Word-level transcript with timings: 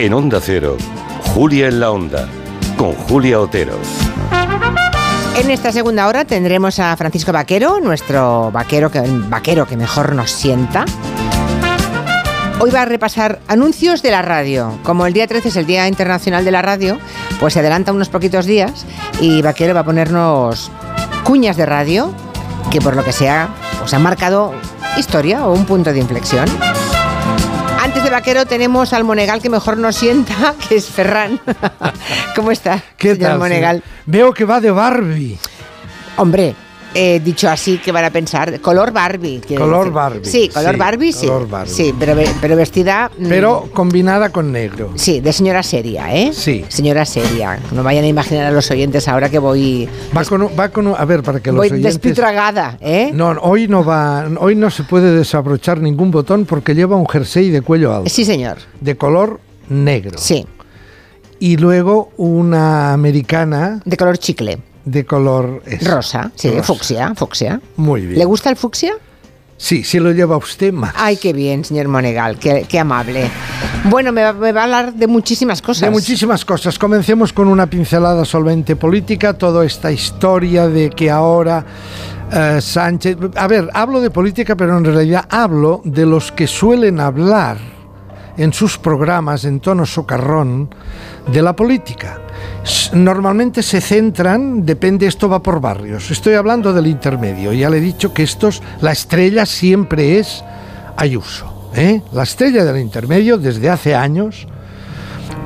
En 0.00 0.14
Onda 0.14 0.40
Cero, 0.40 0.78
Julia 1.34 1.68
en 1.68 1.78
la 1.78 1.90
Onda, 1.90 2.26
con 2.78 2.94
Julia 2.94 3.38
Otero. 3.38 3.74
En 5.36 5.50
esta 5.50 5.72
segunda 5.72 6.08
hora 6.08 6.24
tendremos 6.24 6.78
a 6.78 6.96
Francisco 6.96 7.32
Vaquero, 7.32 7.80
nuestro 7.80 8.50
vaquero 8.50 8.90
que, 8.90 9.76
mejor 9.76 10.14
nos 10.14 10.30
sienta. 10.30 10.86
Hoy 12.60 12.70
va 12.70 12.80
a 12.80 12.84
repasar 12.86 13.40
anuncios 13.46 14.00
de 14.00 14.10
la 14.10 14.22
radio. 14.22 14.72
Como 14.84 15.06
el 15.06 15.12
día 15.12 15.26
13 15.26 15.50
es 15.50 15.56
el 15.56 15.66
Día 15.66 15.86
Internacional 15.86 16.46
de 16.46 16.50
la 16.50 16.62
Radio, 16.62 16.98
pues 17.38 17.52
se 17.52 17.60
adelanta 17.60 17.92
unos 17.92 18.08
poquitos 18.08 18.46
días 18.46 18.86
y 19.20 19.42
Vaquero 19.42 19.74
va 19.74 19.80
a 19.80 19.84
ponernos 19.84 20.70
cuñas 21.24 21.58
de 21.58 21.66
radio 21.66 22.10
que 22.70 22.80
por 22.80 22.96
lo 22.96 23.04
que 23.04 23.12
sea 23.12 23.50
pues 23.80 23.92
han 23.92 24.02
marcado 24.02 24.54
historia 24.96 25.44
o 25.44 25.52
un 25.52 25.66
punto 25.66 25.92
de 25.92 25.98
inflexión. 25.98 26.48
De 28.04 28.08
Vaquero 28.08 28.46
tenemos 28.46 28.94
al 28.94 29.04
Monegal 29.04 29.42
que 29.42 29.50
mejor 29.50 29.76
nos 29.76 29.94
sienta, 29.94 30.54
que 30.68 30.76
es 30.76 30.86
Ferran. 30.86 31.38
¿Cómo 32.34 32.50
está, 32.50 32.82
¿Qué 32.96 33.14
señor 33.14 33.30
tal, 33.32 33.38
Monegal? 33.38 33.82
Veo 34.06 34.32
que 34.32 34.44
va 34.44 34.60
de 34.60 34.70
Barbie. 34.70 35.38
Hombre, 36.16 36.54
eh, 36.94 37.20
dicho 37.24 37.48
así, 37.48 37.78
¿qué 37.84 37.92
van 37.92 38.04
a 38.04 38.10
pensar? 38.10 38.60
Color 38.60 38.92
Barbie. 38.92 39.40
Color 39.56 39.78
decir. 39.78 39.92
Barbie, 39.92 40.24
Sí, 40.24 40.48
color 40.48 40.72
sí, 40.74 40.78
Barbie, 40.78 41.12
sí. 41.12 41.26
color 41.26 41.48
Barbie. 41.48 41.70
Sí, 41.72 41.94
pero, 41.98 42.14
ve- 42.16 42.30
pero 42.40 42.56
vestida... 42.56 43.10
mm, 43.18 43.28
Pero 43.28 43.68
combinada 43.72 44.30
con 44.30 44.50
negro. 44.52 44.90
Sí, 44.96 45.20
de 45.20 45.32
señora 45.32 45.62
seria, 45.62 46.14
¿eh? 46.14 46.32
Sí. 46.32 46.64
Señora 46.68 47.04
seria. 47.04 47.58
No 47.72 47.82
vayan 47.82 48.04
a 48.04 48.08
imaginar 48.08 48.46
a 48.46 48.50
los 48.50 48.70
oyentes 48.70 49.06
ahora 49.08 49.28
que 49.28 49.38
voy... 49.38 49.88
Va 50.16 50.24
con, 50.24 50.42
un- 50.42 50.50
va 50.58 50.68
con 50.70 50.88
a 50.88 51.04
ver, 51.04 51.22
para 51.22 51.40
que 51.40 51.50
los 51.50 51.58
voy 51.58 51.68
oyentes... 51.68 51.94
despitragada, 51.94 52.76
¿eh? 52.80 53.10
No, 53.14 53.30
hoy 53.42 53.68
no 53.68 53.84
va, 53.84 54.26
hoy 54.38 54.54
no 54.56 54.70
se 54.70 54.82
puede 54.84 55.14
desabrochar 55.16 55.80
ningún 55.80 56.10
botón 56.10 56.44
porque 56.46 56.74
lleva 56.74 56.96
un 56.96 57.06
jersey 57.08 57.50
de 57.50 57.62
cuello 57.62 57.94
alto, 57.94 58.10
Sí, 58.10 58.24
señor. 58.24 58.58
de 58.80 58.96
color 58.96 59.40
negro. 59.68 60.18
Sí, 60.18 60.44
Y 61.38 61.56
luego 61.56 62.10
una 62.16 62.92
americana 62.92 63.80
de 63.84 63.96
color 63.96 64.18
chicle. 64.18 64.58
De 64.84 65.04
color 65.04 65.62
Rosa, 65.82 66.30
sí, 66.34 66.50
rosa. 66.50 66.62
fucsia, 66.62 67.14
fucsia. 67.14 67.60
Muy 67.76 68.06
bien. 68.06 68.18
¿Le 68.18 68.24
gusta 68.24 68.50
el 68.50 68.56
fucsia? 68.56 68.94
Sí, 69.56 69.84
si 69.84 69.98
lo 69.98 70.10
lleva 70.12 70.38
usted 70.38 70.72
más. 70.72 70.94
Ay, 70.96 71.18
qué 71.18 71.34
bien, 71.34 71.64
señor 71.66 71.86
Monegal, 71.88 72.38
qué, 72.38 72.64
qué 72.66 72.78
amable. 72.78 73.30
Bueno, 73.90 74.10
me 74.10 74.22
va, 74.22 74.32
me 74.32 74.52
va 74.52 74.62
a 74.62 74.64
hablar 74.64 74.94
de 74.94 75.06
muchísimas 75.06 75.60
cosas. 75.60 75.82
De 75.82 75.90
muchísimas 75.90 76.46
cosas. 76.46 76.78
Comencemos 76.78 77.32
con 77.34 77.46
una 77.46 77.68
pincelada 77.68 78.24
solvente 78.24 78.74
política, 78.76 79.34
toda 79.34 79.66
esta 79.66 79.92
historia 79.92 80.66
de 80.66 80.88
que 80.88 81.10
ahora 81.10 81.64
eh, 82.32 82.58
Sánchez... 82.60 83.18
A 83.36 83.46
ver, 83.48 83.68
hablo 83.74 84.00
de 84.00 84.10
política, 84.10 84.56
pero 84.56 84.78
en 84.78 84.84
realidad 84.84 85.26
hablo 85.28 85.82
de 85.84 86.06
los 86.06 86.32
que 86.32 86.46
suelen 86.46 86.98
hablar 87.00 87.58
en 88.40 88.52
sus 88.52 88.78
programas 88.78 89.44
en 89.44 89.60
tono 89.60 89.84
socarrón 89.84 90.70
de 91.30 91.42
la 91.42 91.54
política. 91.54 92.18
Normalmente 92.94 93.62
se 93.62 93.80
centran, 93.80 94.64
depende, 94.64 95.06
esto 95.06 95.28
va 95.28 95.42
por 95.42 95.60
barrios. 95.60 96.10
Estoy 96.10 96.34
hablando 96.34 96.72
del 96.72 96.86
intermedio. 96.86 97.52
Ya 97.52 97.68
le 97.68 97.78
he 97.78 97.80
dicho 97.80 98.14
que 98.14 98.22
estos, 98.22 98.62
la 98.80 98.92
estrella 98.92 99.44
siempre 99.44 100.18
es 100.18 100.42
Ayuso. 100.96 101.70
¿eh? 101.74 102.02
La 102.12 102.24
estrella 102.24 102.64
del 102.64 102.78
intermedio 102.78 103.38
desde 103.38 103.70
hace 103.70 103.94
años 103.94 104.46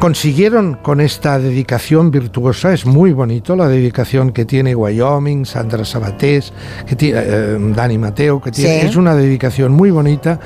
consiguieron 0.09 0.75
con 0.83 1.01
esta 1.01 1.39
dedicación 1.39 2.11
virtuosa, 2.11 2.75
es 2.75 2.85
muy 2.85 3.13
bonito 3.15 3.57
la 3.57 3.69
dedicación 3.69 4.33
que 4.33 4.45
tiene 4.45 4.75
Wyoming, 4.75 5.47
Sandra 5.47 5.83
Sabatés, 5.87 6.53
que 6.87 6.95
tiene, 6.95 7.21
eh, 7.25 7.57
Dani 7.75 7.97
Mateo, 7.97 8.39
que 8.39 8.51
tiene, 8.51 8.83
Sí. 8.83 8.87
es 8.89 8.97
una 8.97 9.15
dedicación 9.15 9.73
muy 9.73 9.91
bonita 9.91 10.39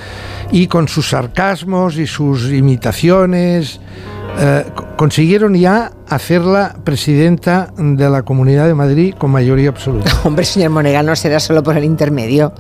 y 0.53 0.69
con 0.69 0.87
sus 0.87 1.09
sarcasmos 1.09 1.97
y 1.99 2.07
sus 2.07 2.53
imitaciones 2.53 3.81
eh, 4.39 4.65
co- 4.77 4.87
consiguieron 4.97 5.55
ya 5.57 5.91
hacerla 6.11 6.77
presidenta 6.85 7.73
de 7.77 8.09
la 8.11 8.23
Comunidad 8.23 8.67
de 8.67 8.75
Madrid 8.75 9.15
con 9.17 9.31
mayoría 9.31 9.69
absoluta. 9.71 10.11
Hombre, 10.25 10.45
señor 10.45 10.71
Monegal, 10.71 11.05
no 11.07 11.15
será 11.17 11.41
solo 11.41 11.63
por 11.63 11.77
el 11.77 11.85
intermedio. 11.85 12.53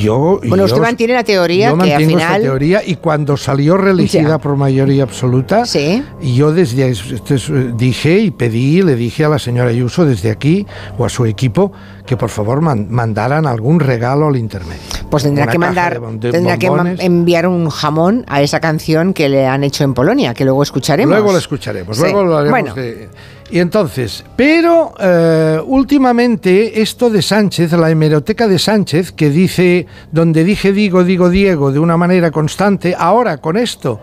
Yo, 0.00 0.40
Bueno, 0.46 0.64
usted 0.64 0.76
yo- 0.76 0.82
mantiene 0.82 1.14
la 1.14 1.24
teoría 1.24 1.70
yo 1.70 1.78
que 1.78 1.82
al 1.92 2.00
mantengo 2.00 2.18
final- 2.20 2.42
teoría 2.42 2.82
y 2.84 2.96
cuando 2.96 3.36
salió 3.36 3.76
reelegida 3.76 4.28
Ya. 4.28 4.38
por 4.38 4.56
mayoría 4.56 5.02
absoluta, 5.04 5.64
Sí. 5.66 6.02
yo 6.22 6.52
desde 6.52 6.88
esto 6.90 7.34
es, 7.34 7.48
eh, 7.48 7.72
dije 7.76 8.18
y 8.18 8.30
pedí, 8.30 8.82
le 8.82 8.96
dije 8.96 9.24
a 9.24 9.28
la 9.28 9.38
señora 9.38 9.70
Ayuso 9.70 10.04
desde 10.04 10.30
aquí 10.30 10.66
o 10.98 11.04
a 11.04 11.08
su 11.08 11.26
equipo 11.26 11.72
que 12.06 12.16
por 12.16 12.28
favor 12.30 12.60
man- 12.60 12.88
mandaran 12.90 13.46
algún 13.46 13.78
regalo 13.78 14.26
al 14.26 14.36
intermedio. 14.36 14.80
Pues 15.10 15.22
tendrá 15.22 15.44
Una 15.44 15.52
que 15.52 15.58
mandar, 15.58 16.00
tendrá 16.20 16.58
que 16.58 16.66
enviar 17.00 17.46
un 17.46 17.68
jamón 17.70 18.24
a 18.28 18.42
esa 18.42 18.58
canción 18.60 19.12
que 19.14 19.28
le 19.28 19.46
han 19.46 19.62
hecho 19.64 19.84
en 19.84 19.94
Polonia, 19.94 20.34
que 20.34 20.44
luego 20.44 20.62
escucharemos. 20.62 21.10
Luego 21.14 21.32
lo 21.32 21.38
escucharemos, 21.38 21.96
Sí. 21.96 22.02
luego 22.02 22.24
lo 22.24 22.38
haremos. 22.38 22.50
Bueno, 22.50 22.74
y 23.52 23.58
entonces, 23.58 24.24
pero 24.36 24.94
eh, 25.00 25.60
últimamente 25.64 26.80
esto 26.80 27.10
de 27.10 27.20
Sánchez, 27.20 27.72
la 27.72 27.90
hemeroteca 27.90 28.46
de 28.46 28.60
Sánchez, 28.60 29.10
que 29.10 29.28
dice, 29.30 29.86
donde 30.12 30.44
dije 30.44 30.72
digo, 30.72 31.02
digo 31.02 31.30
Diego, 31.30 31.72
de 31.72 31.80
una 31.80 31.96
manera 31.96 32.30
constante, 32.30 32.94
ahora 32.96 33.38
con 33.38 33.56
esto, 33.56 34.00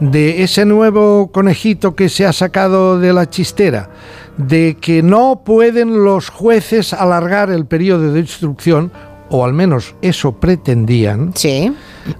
de 0.00 0.42
ese 0.42 0.66
nuevo 0.66 1.30
conejito 1.32 1.94
que 1.94 2.10
se 2.10 2.26
ha 2.26 2.32
sacado 2.34 2.98
de 2.98 3.14
la 3.14 3.30
chistera, 3.30 3.88
de 4.36 4.76
que 4.78 5.02
no 5.02 5.42
pueden 5.46 6.04
los 6.04 6.28
jueces 6.28 6.92
alargar 6.92 7.50
el 7.50 7.64
periodo 7.64 8.12
de 8.12 8.20
instrucción, 8.20 8.92
o 9.30 9.46
al 9.46 9.54
menos 9.54 9.94
eso 10.02 10.32
pretendían, 10.32 11.32
sí. 11.34 11.72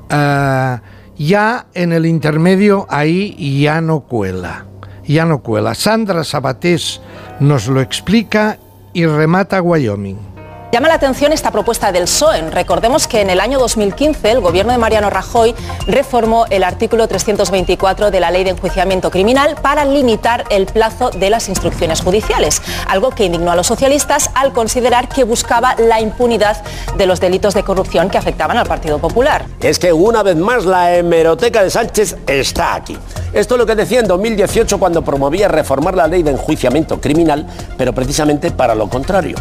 Ah, 0.09 0.81
ya 1.19 1.67
en 1.75 1.93
el 1.93 2.07
intermedio 2.07 2.87
ahí 2.89 3.61
ya 3.61 3.83
no 3.83 4.01
cuela, 4.01 4.65
ya 5.05 5.25
no 5.25 5.43
cuela. 5.43 5.75
Sandra 5.75 6.25
Sabatés 6.25 7.01
nos 7.41 7.69
lo 7.69 7.81
explica 7.81 8.59
y 8.93 9.07
remata 9.07 9.63
Wyoming. 9.63 10.30
Llama 10.73 10.87
la 10.87 10.95
atención 10.95 11.33
esta 11.33 11.51
propuesta 11.51 11.91
del 11.91 12.05
PSOE. 12.05 12.49
Recordemos 12.53 13.09
que 13.09 13.21
en 13.21 13.29
el 13.29 13.41
año 13.41 13.59
2015 13.59 14.31
el 14.31 14.41
gobierno 14.41 14.71
de 14.71 14.79
Mariano 14.79 15.11
Rajoy 15.11 15.53
reformó 15.89 16.47
el 16.49 16.63
artículo 16.63 17.09
324 17.09 18.13
de 18.13 18.21
la 18.21 18.31
Ley 18.31 18.45
de 18.45 18.51
Enjuiciamiento 18.51 19.11
Criminal 19.11 19.57
para 19.61 19.85
limitar 19.85 20.45
el 20.49 20.67
plazo 20.67 21.11
de 21.11 21.29
las 21.29 21.49
instrucciones 21.49 22.03
judiciales, 22.03 22.63
algo 22.87 23.11
que 23.11 23.25
indignó 23.25 23.51
a 23.51 23.57
los 23.57 23.67
socialistas 23.67 24.31
al 24.35 24.53
considerar 24.53 25.09
que 25.09 25.25
buscaba 25.25 25.75
la 25.77 26.01
impunidad 26.01 26.63
de 26.97 27.07
los 27.07 27.19
delitos 27.19 27.53
de 27.55 27.65
corrupción 27.65 28.09
que 28.09 28.19
afectaban 28.19 28.57
al 28.57 28.67
Partido 28.67 29.01
Popular. 29.01 29.47
Es 29.61 29.81
que 29.81 29.93
una 29.93 30.23
vez 30.23 30.37
más 30.37 30.65
la 30.67 30.95
hemeroteca 30.95 31.65
de 31.65 31.71
Sánchez 31.71 32.17
está 32.29 32.77
aquí. 32.77 32.97
Esto 33.33 33.57
es 33.57 33.59
lo 33.59 33.67
que 33.67 33.75
decía 33.75 33.99
en 33.99 34.07
2018 34.07 34.79
cuando 34.79 35.03
promovía 35.03 35.49
reformar 35.49 35.97
la 35.97 36.07
ley 36.07 36.23
de 36.23 36.31
enjuiciamiento 36.31 37.01
criminal, 37.01 37.45
pero 37.77 37.93
precisamente 37.93 38.53
para 38.53 38.77
lo 38.77 38.89
contrario. 38.89 39.35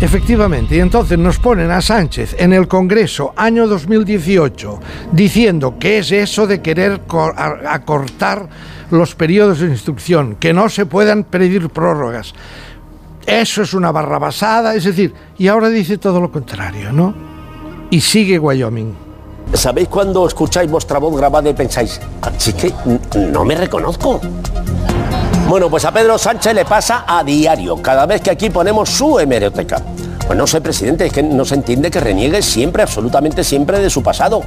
Efectivamente, 0.00 0.76
y 0.76 0.80
entonces 0.80 1.18
nos 1.18 1.38
ponen 1.38 1.70
a 1.70 1.82
Sánchez 1.82 2.34
en 2.38 2.54
el 2.54 2.66
Congreso 2.68 3.34
año 3.36 3.66
2018 3.68 4.80
diciendo 5.12 5.74
que 5.78 5.98
es 5.98 6.10
eso 6.10 6.46
de 6.46 6.62
querer 6.62 7.02
acortar 7.68 8.48
los 8.90 9.14
periodos 9.14 9.60
de 9.60 9.66
instrucción, 9.68 10.36
que 10.40 10.54
no 10.54 10.68
se 10.70 10.86
puedan 10.86 11.24
pedir 11.24 11.68
prórrogas. 11.68 12.32
Eso 13.26 13.62
es 13.62 13.74
una 13.74 13.92
barrabasada, 13.92 14.74
es 14.74 14.84
decir, 14.84 15.12
y 15.36 15.48
ahora 15.48 15.68
dice 15.68 15.98
todo 15.98 16.18
lo 16.20 16.32
contrario, 16.32 16.92
¿no? 16.92 17.14
Y 17.90 18.00
sigue 18.00 18.38
Wyoming. 18.38 18.94
¿Sabéis 19.52 19.88
cuando 19.88 20.26
escucháis 20.26 20.70
vuestra 20.70 20.98
voz 20.98 21.14
grabada 21.16 21.50
y 21.50 21.54
pensáis, 21.54 22.00
así 22.22 22.52
que 22.54 22.72
n- 22.86 23.30
no 23.30 23.44
me 23.44 23.54
reconozco? 23.54 24.20
Bueno, 25.50 25.68
pues 25.68 25.84
a 25.84 25.92
Pedro 25.92 26.16
Sánchez 26.16 26.54
le 26.54 26.64
pasa 26.64 27.04
a 27.08 27.24
diario, 27.24 27.82
cada 27.82 28.06
vez 28.06 28.20
que 28.20 28.30
aquí 28.30 28.50
ponemos 28.50 28.88
su 28.88 29.18
hemeroteca. 29.18 29.82
Pues 30.24 30.38
no 30.38 30.46
sé, 30.46 30.60
presidente, 30.60 31.06
es 31.06 31.12
que 31.12 31.24
no 31.24 31.44
se 31.44 31.56
entiende 31.56 31.90
que 31.90 31.98
reniegue 31.98 32.40
siempre, 32.40 32.84
absolutamente 32.84 33.42
siempre 33.42 33.80
de 33.80 33.90
su 33.90 34.00
pasado. 34.00 34.44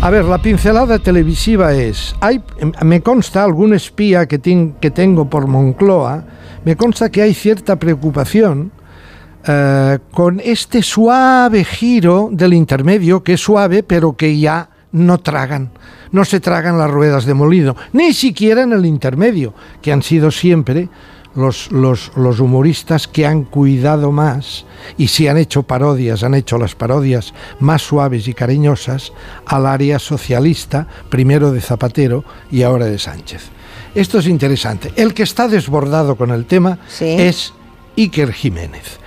A 0.00 0.10
ver, 0.10 0.24
la 0.24 0.38
pincelada 0.38 1.00
televisiva 1.00 1.72
es, 1.72 2.14
hay, 2.20 2.40
me 2.84 3.00
consta 3.00 3.42
algún 3.42 3.74
espía 3.74 4.26
que, 4.26 4.38
tengo 4.38 5.28
por 5.28 5.48
Moncloa, 5.48 6.22
me 6.64 6.76
consta 6.76 7.10
que 7.10 7.22
hay 7.22 7.34
cierta 7.34 7.74
preocupación 7.74 8.70
eh, 9.44 9.98
con 10.12 10.40
este 10.44 10.84
suave 10.84 11.64
giro 11.64 12.28
del 12.30 12.54
intermedio, 12.54 13.24
que 13.24 13.32
es 13.32 13.40
suave, 13.40 13.82
pero 13.82 14.12
que 14.16 14.38
ya 14.38 14.70
no 14.92 15.18
tragan, 15.18 15.70
no 16.10 16.24
se 16.24 16.40
tragan 16.40 16.78
las 16.78 16.90
ruedas 16.90 17.24
de 17.24 17.34
molido, 17.34 17.76
ni 17.92 18.12
siquiera 18.12 18.62
en 18.62 18.72
el 18.72 18.86
intermedio, 18.86 19.54
que 19.80 19.92
han 19.92 20.02
sido 20.02 20.30
siempre 20.30 20.88
los, 21.34 21.72
los, 21.72 22.12
los 22.14 22.40
humoristas 22.40 23.08
que 23.08 23.24
han 23.26 23.44
cuidado 23.44 24.12
más 24.12 24.66
y 24.98 25.08
si 25.08 25.28
han 25.28 25.38
hecho 25.38 25.62
parodias, 25.62 26.22
han 26.24 26.34
hecho 26.34 26.58
las 26.58 26.74
parodias 26.74 27.32
más 27.58 27.80
suaves 27.82 28.28
y 28.28 28.34
cariñosas 28.34 29.12
al 29.46 29.66
área 29.66 29.98
socialista, 29.98 30.86
primero 31.08 31.50
de 31.50 31.60
Zapatero 31.62 32.24
y 32.50 32.62
ahora 32.62 32.84
de 32.86 32.98
Sánchez. 32.98 33.44
Esto 33.94 34.18
es 34.18 34.26
interesante. 34.26 34.92
El 34.96 35.14
que 35.14 35.22
está 35.22 35.48
desbordado 35.48 36.16
con 36.16 36.30
el 36.30 36.44
tema 36.46 36.78
Sí. 36.88 37.06
es 37.18 37.52
Iker 37.96 38.32
Jiménez. 38.32 38.98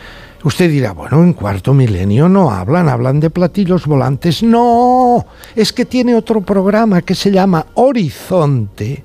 Usted 0.45 0.69
dirá, 0.69 0.91
bueno, 0.91 1.23
en 1.23 1.33
cuarto 1.33 1.73
milenio 1.73 2.29
no 2.29 2.51
hablan, 2.51 2.87
hablan 2.87 3.19
de 3.19 3.31
platillos 3.31 3.87
volantes. 3.87 4.43
No, 4.43 5.25
es 5.55 5.73
que 5.73 5.85
tiene 5.85 6.13
otro 6.13 6.41
programa 6.41 7.01
que 7.01 7.15
se 7.15 7.31
llama 7.31 7.65
Horizonte, 7.73 9.03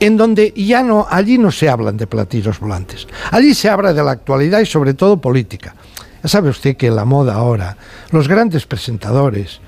en 0.00 0.16
donde 0.16 0.52
ya 0.56 0.82
no, 0.82 1.06
allí 1.08 1.38
no 1.38 1.52
se 1.52 1.68
hablan 1.68 1.96
de 1.96 2.08
platillos 2.08 2.58
volantes, 2.58 3.06
allí 3.30 3.54
se 3.54 3.68
habla 3.68 3.92
de 3.92 4.02
la 4.02 4.10
actualidad 4.10 4.58
y 4.58 4.66
sobre 4.66 4.94
todo 4.94 5.20
política. 5.20 5.76
Ya 6.24 6.28
sabe 6.28 6.50
usted 6.50 6.76
que 6.76 6.90
la 6.90 7.04
moda 7.04 7.34
ahora, 7.34 7.76
los 8.10 8.26
grandes 8.26 8.66
presentadores, 8.66 9.60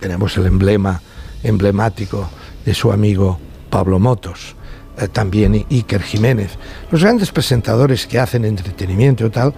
tenemos 0.00 0.34
el 0.38 0.46
emblema 0.46 1.02
emblemático 1.42 2.26
de 2.64 2.72
su 2.72 2.90
amigo 2.90 3.38
Pablo 3.68 3.98
Motos, 3.98 4.56
eh, 4.96 5.08
también 5.08 5.66
Iker 5.70 6.00
Jiménez, 6.00 6.52
los 6.90 7.02
grandes 7.02 7.32
presentadores 7.32 8.06
que 8.06 8.18
hacen 8.18 8.46
entretenimiento 8.46 9.26
y 9.26 9.30
tal, 9.30 9.52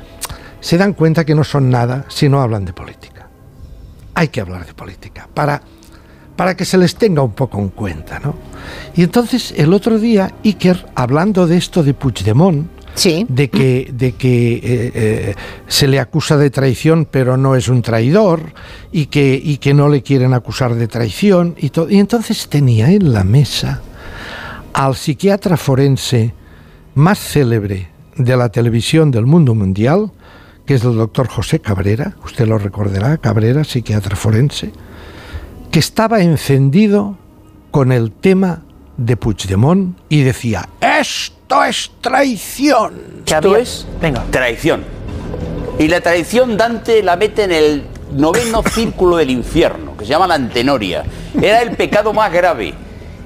se 0.60 0.78
dan 0.78 0.92
cuenta 0.92 1.24
que 1.24 1.34
no 1.34 1.44
son 1.44 1.70
nada 1.70 2.04
si 2.08 2.28
no 2.28 2.40
hablan 2.40 2.64
de 2.64 2.72
política. 2.72 3.28
Hay 4.14 4.28
que 4.28 4.40
hablar 4.40 4.66
de 4.66 4.74
política 4.74 5.28
para, 5.32 5.62
para 6.36 6.56
que 6.56 6.64
se 6.64 6.78
les 6.78 6.96
tenga 6.96 7.22
un 7.22 7.32
poco 7.32 7.58
en 7.58 7.68
cuenta, 7.68 8.18
¿no? 8.18 8.34
Y 8.94 9.02
entonces 9.02 9.54
el 9.56 9.72
otro 9.72 9.98
día 9.98 10.34
Iker, 10.44 10.86
hablando 10.94 11.46
de 11.46 11.56
esto 11.56 11.82
de 11.82 11.94
Puigdemont, 11.94 12.68
Sí. 12.96 13.24
de 13.28 13.48
que, 13.48 13.88
de 13.94 14.12
que 14.12 14.54
eh, 14.54 14.60
eh, 14.64 15.34
se 15.68 15.86
le 15.86 16.00
acusa 16.00 16.36
de 16.36 16.50
traición 16.50 17.06
pero 17.08 17.36
no 17.36 17.54
es 17.54 17.68
un 17.68 17.82
traidor 17.82 18.52
y 18.90 19.06
que, 19.06 19.40
y 19.42 19.58
que 19.58 19.74
no 19.74 19.88
le 19.88 20.02
quieren 20.02 20.34
acusar 20.34 20.74
de 20.74 20.88
traición 20.88 21.54
y 21.56 21.70
todo. 21.70 21.88
Y 21.88 22.00
entonces 22.00 22.48
tenía 22.48 22.90
en 22.90 23.12
la 23.12 23.22
mesa 23.22 23.80
al 24.72 24.96
psiquiatra 24.96 25.56
forense 25.56 26.34
más 26.94 27.18
célebre 27.18 27.88
de 28.16 28.36
la 28.36 28.48
televisión 28.48 29.10
del 29.10 29.24
mundo 29.24 29.54
mundial, 29.54 30.10
que 30.66 30.74
es 30.74 30.84
el 30.84 30.96
doctor 30.96 31.28
José 31.28 31.60
Cabrera, 31.60 32.14
usted 32.24 32.46
lo 32.46 32.58
recordará, 32.58 33.18
Cabrera, 33.18 33.64
psiquiatra 33.64 34.16
forense, 34.16 34.72
que 35.70 35.78
estaba 35.78 36.20
encendido 36.20 37.16
con 37.70 37.92
el 37.92 38.12
tema 38.12 38.62
de 38.96 39.16
Puigdemont 39.16 39.96
y 40.08 40.22
decía, 40.22 40.68
esto 40.80 41.64
es 41.64 41.90
traición. 42.00 43.22
Esto 43.24 43.56
es 43.56 43.86
traición. 44.30 44.84
Y 45.78 45.88
la 45.88 46.00
traición 46.00 46.56
Dante 46.56 47.02
la 47.02 47.16
mete 47.16 47.44
en 47.44 47.52
el 47.52 47.86
noveno 48.12 48.62
círculo 48.74 49.16
del 49.16 49.30
infierno, 49.30 49.96
que 49.96 50.04
se 50.04 50.10
llama 50.10 50.26
la 50.26 50.34
antenoria. 50.34 51.04
Era 51.40 51.62
el 51.62 51.76
pecado 51.76 52.12
más 52.12 52.32
grave. 52.32 52.74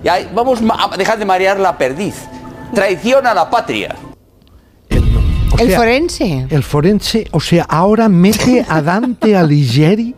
Y 0.02 0.08
ahí, 0.08 0.30
vamos 0.34 0.60
a 0.68 0.96
dejar 0.96 1.18
de 1.18 1.24
marear 1.24 1.58
la 1.58 1.76
perdiz. 1.76 2.14
Traición 2.74 3.26
a 3.26 3.34
la 3.34 3.50
patria. 3.50 3.96
O 5.54 5.58
El 5.58 5.68
sea, 5.68 5.78
forense. 5.78 6.46
El 6.50 6.64
forense, 6.64 7.28
o 7.30 7.38
sea, 7.38 7.62
ahora 7.68 8.08
mete 8.08 8.66
a 8.68 8.82
Dante 8.82 9.36
Alighieri. 9.36 10.16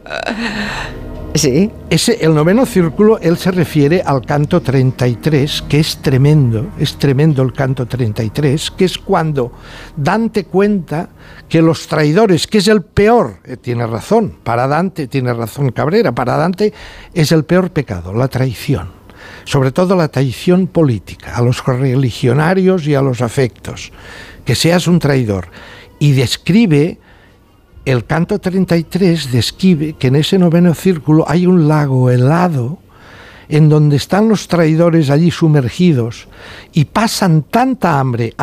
Sí. 1.34 1.70
Ese, 1.90 2.24
el 2.24 2.34
noveno 2.34 2.64
círculo, 2.64 3.18
él 3.18 3.36
se 3.36 3.50
refiere 3.50 4.00
al 4.00 4.24
canto 4.24 4.62
33, 4.62 5.64
que 5.68 5.78
es 5.78 5.98
tremendo, 5.98 6.68
es 6.78 6.96
tremendo 6.96 7.42
el 7.42 7.52
canto 7.52 7.84
33, 7.84 8.70
que 8.70 8.86
es 8.86 8.96
cuando 8.96 9.52
Dante 9.94 10.46
cuenta 10.46 11.10
que 11.46 11.60
los 11.60 11.86
traidores, 11.86 12.46
que 12.46 12.58
es 12.58 12.68
el 12.68 12.80
peor, 12.80 13.40
eh, 13.44 13.58
tiene 13.58 13.86
razón, 13.86 14.38
para 14.42 14.66
Dante, 14.66 15.06
tiene 15.06 15.34
razón 15.34 15.70
Cabrera, 15.72 16.12
para 16.12 16.38
Dante 16.38 16.72
es 17.12 17.30
el 17.30 17.44
peor 17.44 17.70
pecado, 17.70 18.14
la 18.14 18.28
traición, 18.28 18.88
sobre 19.44 19.72
todo 19.72 19.94
la 19.94 20.08
traición 20.08 20.66
política, 20.68 21.36
a 21.36 21.42
los 21.42 21.62
religionarios 21.66 22.86
y 22.86 22.94
a 22.94 23.02
los 23.02 23.20
afectos, 23.20 23.92
que 24.46 24.54
seas 24.54 24.86
un 24.86 24.98
traidor. 24.98 25.48
Y 25.98 26.12
describe 26.12 26.98
el 27.86 28.04
canto 28.04 28.40
33 28.40 29.30
describe 29.30 29.92
que 29.92 30.08
en 30.08 30.16
ese 30.16 30.38
noveno 30.38 30.74
círculo 30.74 31.24
hay 31.28 31.46
un 31.46 31.68
lago 31.68 32.10
helado 32.10 32.78
en 33.48 33.68
donde 33.68 33.94
están 33.94 34.28
los 34.28 34.48
traidores 34.48 35.08
allí 35.08 35.30
sumergidos 35.30 36.26
y 36.72 36.86
pasan 36.86 37.42
tanta 37.42 38.00
hambre, 38.00 38.34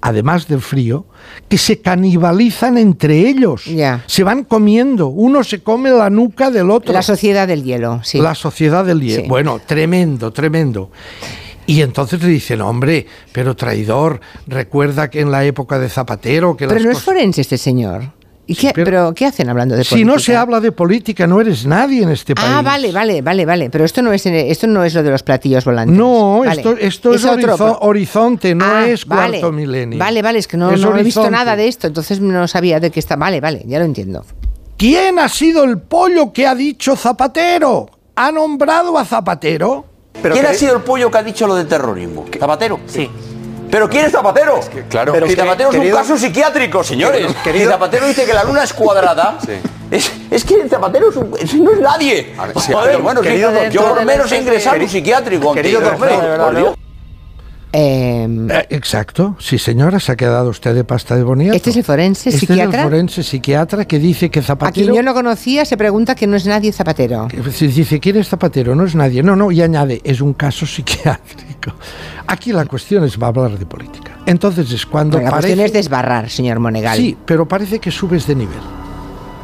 además 0.00 0.46
del 0.46 0.60
frío, 0.60 1.06
que 1.48 1.58
se 1.58 1.80
canibalizan 1.80 2.78
entre 2.78 3.28
ellos. 3.28 3.64
Se 4.06 4.22
van 4.22 4.44
comiendo, 4.44 5.08
uno 5.08 5.42
se 5.42 5.60
come 5.60 5.90
la 5.90 6.08
nuca 6.08 6.52
del 6.52 6.70
otro. 6.70 6.92
La 6.92 7.02
sociedad 7.02 7.48
del 7.48 7.64
hielo, 7.64 8.00
sí. 8.04 8.20
La 8.20 8.36
sociedad 8.36 8.84
del 8.84 9.00
hielo. 9.00 9.22
Sí. 9.22 9.28
Bueno, 9.28 9.60
tremendo, 9.66 10.32
tremendo. 10.32 10.92
Y 11.66 11.80
entonces 11.82 12.22
le 12.22 12.28
dicen, 12.28 12.60
hombre, 12.60 13.06
pero 13.32 13.56
traidor, 13.56 14.20
recuerda 14.46 15.08
que 15.10 15.20
en 15.20 15.30
la 15.30 15.44
época 15.44 15.78
de 15.78 15.88
Zapatero... 15.88 16.56
Que 16.56 16.66
Pero 16.66 16.78
las 16.78 16.84
no 16.84 16.90
es 16.92 17.00
forense 17.02 17.40
este 17.40 17.56
señor. 17.58 18.02
¿Y 18.46 18.54
Sí, 18.56 18.66
qué, 18.66 18.72
pero- 18.74 18.84
pero, 18.84 19.14
¿qué 19.14 19.24
hacen 19.24 19.48
hablando 19.48 19.74
de 19.74 19.84
Si 19.84 19.90
política? 19.94 20.12
no 20.12 20.18
se 20.18 20.36
habla 20.36 20.60
de 20.60 20.70
política, 20.70 21.26
no 21.26 21.40
eres 21.40 21.64
nadie 21.64 22.02
en 22.02 22.10
este 22.10 22.34
país. 22.34 22.46
Ah, 22.50 22.60
vale, 22.60 22.92
vale, 22.92 23.22
vale, 23.22 23.46
vale. 23.46 23.70
Pero 23.70 23.86
esto 23.86 24.02
no 24.02 24.12
es 24.12 24.26
esto 24.26 24.66
no 24.66 24.84
es 24.84 24.92
lo 24.92 25.02
de 25.02 25.10
los 25.10 25.22
platillos 25.22 25.64
volantes. 25.64 25.96
No, 25.96 26.40
Vale. 26.40 26.52
esto, 26.60 26.76
esto 26.78 27.14
es, 27.14 27.24
otro, 27.24 27.54
horizo- 27.56 27.78
horizonte, 27.80 28.54
no 28.54 28.66
Ah, 28.66 28.86
es 28.86 29.06
vale. 29.06 29.38
cuarto 29.40 29.50
milenio. 29.56 29.98
Vale, 29.98 30.20
vale, 30.20 30.38
es 30.40 30.46
que 30.46 30.58
no, 30.58 30.70
Es 30.72 30.80
no 30.82 30.94
he 30.94 31.02
visto 31.02 31.30
nada 31.30 31.56
de 31.56 31.66
esto, 31.68 31.86
entonces 31.86 32.20
no 32.20 32.46
sabía 32.46 32.80
de 32.80 32.90
qué 32.90 33.00
está. 33.00 33.16
Vale, 33.16 33.40
vale, 33.40 33.62
ya 33.66 33.78
lo 33.78 33.86
entiendo. 33.86 34.26
¿Quién 34.76 35.18
ha 35.18 35.30
sido 35.30 35.64
el 35.64 35.78
pollo 35.78 36.30
que 36.34 36.46
ha 36.46 36.54
dicho 36.54 36.96
Zapatero? 36.96 37.88
¿Ha 38.16 38.30
nombrado 38.30 38.98
a 38.98 39.06
Zapatero? 39.06 39.86
¿Quién 40.32 40.46
ha 40.46 40.54
sido 40.54 40.76
el 40.76 40.82
pollo 40.82 41.10
que 41.10 41.18
ha 41.18 41.22
dicho 41.22 41.46
lo 41.46 41.54
de 41.54 41.64
terrorismo? 41.64 42.24
¿Zapatero? 42.38 42.80
Sí. 42.86 43.10
¿Pero 43.70 43.88
quién 43.88 44.06
es 44.06 44.12
Zapatero? 44.12 44.60
claro. 44.88 45.12
Pero 45.12 45.26
si 45.26 45.34
Pero, 45.34 45.46
Zapatero 45.46 45.70
es 45.70 45.76
querido- 45.76 45.96
un 45.96 46.02
caso 46.02 46.16
psiquiátrico, 46.16 46.84
señores. 46.84 47.34
Querido- 47.42 47.64
Si 47.66 47.70
Zapatero 47.72 48.06
dice 48.06 48.24
que 48.24 48.32
la 48.32 48.44
luna 48.44 48.62
es 48.62 48.72
cuadrada, 48.72 49.38
es, 49.90 50.12
es 50.30 50.44
que 50.44 50.68
Zapatero 50.68 51.10
es 51.10 51.16
un- 51.16 51.34
es- 51.40 51.54
no 51.54 51.72
es 51.72 51.80
nadie. 51.80 52.34
A 52.38 52.46
ver, 52.46 52.60
sí, 52.60 52.72
pero, 52.84 53.00
bueno, 53.00 53.20
sí, 53.22 53.28
querido 53.28 53.50
yo 53.70 53.82
por 53.88 54.04
menos 54.04 54.30
he 54.30 54.38
ingresado 54.38 54.76
en 54.76 54.82
un 54.82 54.88
querido- 54.88 54.92
psiquiátrico. 55.00 55.54
querido 55.54 55.80
doctor- 55.80 56.54
Dios. 56.54 56.74
Eh, 57.76 58.28
Eh, 58.50 58.66
exacto, 58.70 59.36
sí 59.40 59.58
señora, 59.58 59.98
se 59.98 60.12
ha 60.12 60.16
quedado 60.16 60.48
usted 60.50 60.74
de 60.74 60.84
pasta 60.84 61.16
de 61.16 61.24
boniato. 61.24 61.56
¿Este 61.56 61.70
es 61.70 61.76
el 61.76 61.84
forense 61.84 62.28
Este 62.28 62.40
psiquiatra? 62.46 62.78
es 62.78 62.84
el 62.84 62.90
forense 62.90 63.22
psiquiatra 63.24 63.84
que 63.84 63.98
dice 63.98 64.30
que 64.30 64.38
a 64.38 64.42
Zapatero... 64.42 64.86
quien 64.86 64.94
yo 64.94 65.02
no 65.02 65.12
conocía 65.12 65.64
se 65.64 65.76
pregunta 65.76 66.14
que 66.14 66.26
no 66.28 66.36
es 66.36 66.46
nadie 66.46 66.72
Zapatero. 66.72 67.26
que 67.28 67.50
si 67.50 67.66
dice, 67.66 67.98
¿quién 67.98 68.16
es 68.16 68.28
Zapatero? 68.28 68.74
No 68.76 68.84
es 68.84 68.94
nadie. 68.94 69.22
No, 69.24 69.34
no, 69.34 69.50
y 69.50 69.60
añade, 69.60 70.00
es 70.04 70.20
un 70.20 70.34
caso 70.34 70.66
psiquiátrico. 70.66 71.72
Aquí 72.28 72.52
la 72.52 72.64
cuestión 72.66 73.02
es 73.04 73.18
va 73.20 73.26
a 73.26 73.30
hablar 73.30 73.58
de 73.58 73.66
política. 73.66 74.18
Entonces 74.26 74.70
es 74.70 74.86
cuando 74.86 75.16
Bueno, 75.16 75.26
la 75.26 75.30
parece... 75.32 75.48
cuestión 75.48 75.66
es 75.66 75.72
desbarrar, 75.72 76.30
señor 76.30 76.60
Monegal. 76.60 76.96
Sí, 76.96 77.16
pero 77.26 77.46
parece 77.48 77.80
que 77.80 77.90
subes 77.90 78.26
de 78.26 78.36
nivel. 78.36 78.60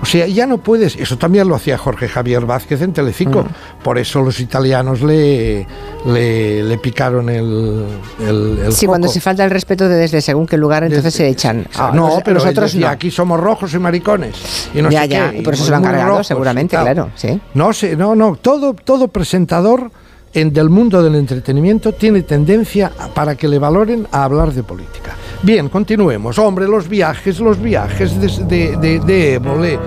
O 0.02 0.06
sea, 0.06 0.26
ya 0.26 0.46
no 0.46 0.58
puedes. 0.58 0.96
Eso 0.96 1.19
también 1.19 1.46
lo 1.46 1.55
hacía 1.55 1.77
Jorge 1.77 2.08
Javier 2.08 2.46
Vázquez 2.46 2.81
en 2.81 2.93
Telecinco. 2.94 3.43
Mm. 3.43 3.82
Por 3.82 3.98
eso 3.98 4.22
los 4.22 4.41
italianos 4.41 5.03
le, 5.03 5.67
le, 6.06 6.63
le 6.63 6.79
picaron 6.79 7.29
el, 7.29 7.84
el, 8.19 8.58
el 8.65 8.72
Sí, 8.72 8.86
cuando 8.86 9.08
se 9.08 9.20
falta 9.20 9.44
el 9.44 9.51
respeto 9.51 9.89
de 9.89 9.96
desde 9.96 10.20
según 10.22 10.46
qué 10.46 10.56
lugar, 10.56 10.84
entonces 10.84 11.05
Desde- 11.13 11.17
se 11.19 11.29
echan. 11.29 11.67
Ah, 11.77 11.93
no, 11.94 12.20
pero 12.25 12.41
nosotros 12.41 12.72
decía, 12.72 12.86
no. 12.86 12.93
aquí 12.93 13.10
somos 13.10 13.39
rojos 13.39 13.75
y 13.75 13.79
maricones. 13.79 14.70
Y 14.75 14.81
no 14.81 14.91
ya, 14.91 15.03
sé 15.03 15.08
ya, 15.08 15.31
qué, 15.32 15.39
y 15.39 15.43
por 15.43 15.55
eso 15.55 15.65
se 15.65 15.70
lo 15.70 15.77
han 15.77 15.82
cargado, 15.82 16.08
rojos 16.10 16.27
seguramente, 16.27 16.77
claro, 16.77 17.10
sí. 17.15 17.39
No 17.55 17.72
sé, 17.72 17.94
no, 17.96 18.15
no. 18.15 18.36
Todo, 18.36 18.72
todo 18.75 19.08
presentador 19.08 19.91
en, 20.32 20.53
del 20.53 20.70
mundo 20.70 21.03
del 21.03 21.15
entretenimiento 21.17 21.93
tiene 21.93 22.22
tendencia 22.22 22.91
a- 22.98 23.08
para 23.08 23.34
que 23.34 23.48
le 23.48 23.58
valoren 23.58 24.06
a 24.13 24.25
hablar 24.25 24.53
de 24.53 24.63
política. 24.63 25.15
Bien, 25.43 25.69
continuemos. 25.69 26.39
Hombre, 26.39 26.69
los 26.69 26.89
viajes, 26.89 27.41
los 27.41 27.61
viajes 27.61 28.20
de, 28.20 28.44
de, 28.44 28.77
de, 28.77 29.01
de 29.01 29.35
Évole. 29.35 29.79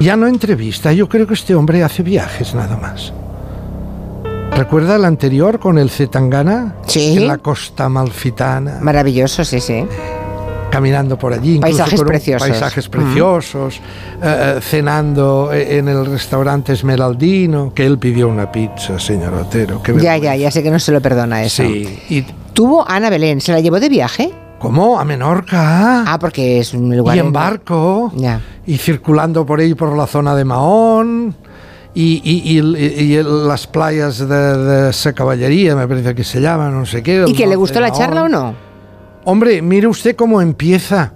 Ya 0.00 0.16
no 0.16 0.26
entrevista, 0.26 0.92
yo 0.92 1.08
creo 1.08 1.26
que 1.26 1.34
este 1.34 1.54
hombre 1.54 1.82
hace 1.84 2.02
viajes 2.02 2.54
nada 2.54 2.76
más. 2.76 3.12
¿Recuerda 4.56 4.96
el 4.96 5.04
anterior 5.04 5.58
con 5.58 5.78
el 5.78 5.90
Zetangana? 5.90 6.76
Sí. 6.86 7.16
En 7.16 7.28
la 7.28 7.38
costa 7.38 7.88
malfitana 7.88 8.78
Maravilloso, 8.80 9.44
sí, 9.44 9.60
sí. 9.60 9.84
caminando 10.70 11.18
por 11.18 11.32
allí. 11.32 11.56
incluso 11.56 11.76
Paisajes 11.78 12.00
con 12.00 12.08
preciosos. 12.08 12.48
Paisajes 12.48 12.88
preciosos, 12.88 13.76
eh, 14.22 14.54
eh, 14.56 14.60
cenando 14.62 15.50
eh, 15.52 15.78
en 15.78 15.88
el 15.88 16.06
restaurante 16.06 16.72
Esmeraldino, 16.72 17.72
que 17.74 17.84
él 17.84 17.98
pidió 17.98 18.28
una 18.28 18.50
pizza, 18.50 18.98
señor 18.98 19.34
Otero. 19.34 19.82
Ya, 19.84 19.92
vergüenza. 19.92 20.18
ya, 20.18 20.36
ya 20.36 20.50
sé 20.50 20.62
que 20.62 20.70
no 20.70 20.78
se 20.78 20.90
lo 20.92 21.00
perdona 21.00 21.42
eso. 21.42 21.62
Sí. 21.64 21.98
¿Y 22.08 22.22
Tuvo 22.52 22.88
Ana 22.88 23.10
Belén, 23.10 23.40
¿se 23.40 23.50
la 23.52 23.60
llevó 23.60 23.78
de 23.80 23.88
viaje? 23.88 24.32
Cómo? 24.64 24.98
¿A 24.98 25.04
Menorca? 25.04 26.02
Ah, 26.06 26.18
porque 26.18 26.58
es 26.58 26.74
un 26.74 26.96
lugar... 26.96 27.16
y 27.16 27.20
en 27.20 27.32
barco. 27.32 28.12
Ya. 28.16 28.40
Y 28.66 28.76
circulando 28.78 29.46
por 29.46 29.60
ahí, 29.60 29.74
por 29.74 29.96
la 29.96 30.06
zona 30.06 30.34
de 30.34 30.44
Mahón. 30.44 31.34
Y, 31.94 32.20
y- 32.24 32.58
y- 32.58 32.76
y- 32.76 33.16
y 33.18 33.22
las 33.22 33.66
playas 33.68 34.18
de, 34.18 34.26
de 34.26 34.90
esa 34.90 35.12
caballería, 35.12 35.76
me 35.76 35.86
parece 35.86 36.14
que 36.14 36.24
se 36.24 36.40
llama, 36.40 36.68
no 36.70 36.84
sé 36.84 37.02
qué. 37.04 37.24
¿Y 37.28 37.34
que 37.34 37.46
le 37.46 37.54
gustó 37.54 37.78
la 37.80 37.88
Mahón. 37.88 38.00
charla 38.00 38.22
o 38.24 38.28
no? 38.28 38.54
Hombre, 39.24 39.62
mire 39.62 39.86
usted 39.86 40.16
cómo 40.16 40.40
empieza. 40.42 41.12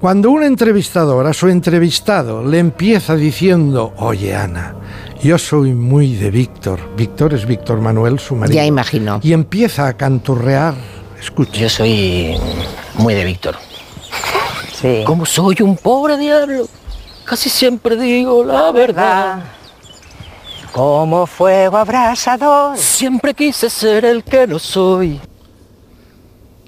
Cuando 0.00 0.30
un 0.30 0.42
entrevistador 0.42 1.26
a 1.26 1.32
su 1.32 1.48
entrevistado 1.48 2.44
le 2.44 2.58
empieza 2.58 3.14
diciendo, 3.14 3.94
oye 3.98 4.34
Ana, 4.34 4.74
yo 5.22 5.38
soy 5.38 5.72
muy 5.74 6.14
de 6.16 6.30
Víctor, 6.32 6.80
Víctor 6.96 7.32
es 7.34 7.46
Víctor 7.46 7.80
Manuel, 7.80 8.18
su 8.18 8.34
marido. 8.34 8.56
Ya 8.56 8.66
imagino. 8.66 9.20
Y 9.22 9.32
empieza 9.32 9.86
a 9.86 9.92
canturrear, 9.96 10.74
escucha. 11.22 11.52
Yo 11.60 11.68
soy 11.68 12.36
muy 12.94 13.14
de 13.14 13.24
Víctor. 13.24 13.56
Sí. 14.74 15.02
Como 15.06 15.24
soy 15.26 15.56
un 15.62 15.76
pobre 15.76 16.16
diablo, 16.18 16.66
casi 17.24 17.48
siempre 17.48 17.96
digo 17.96 18.44
la 18.44 18.70
verdad. 18.72 19.42
Como 20.72 21.26
fuego 21.26 21.76
abrasador. 21.76 22.76
Siempre 22.78 23.34
quise 23.34 23.68
ser 23.68 24.04
el 24.04 24.24
que 24.24 24.46
no 24.46 24.58
soy. 24.58 25.20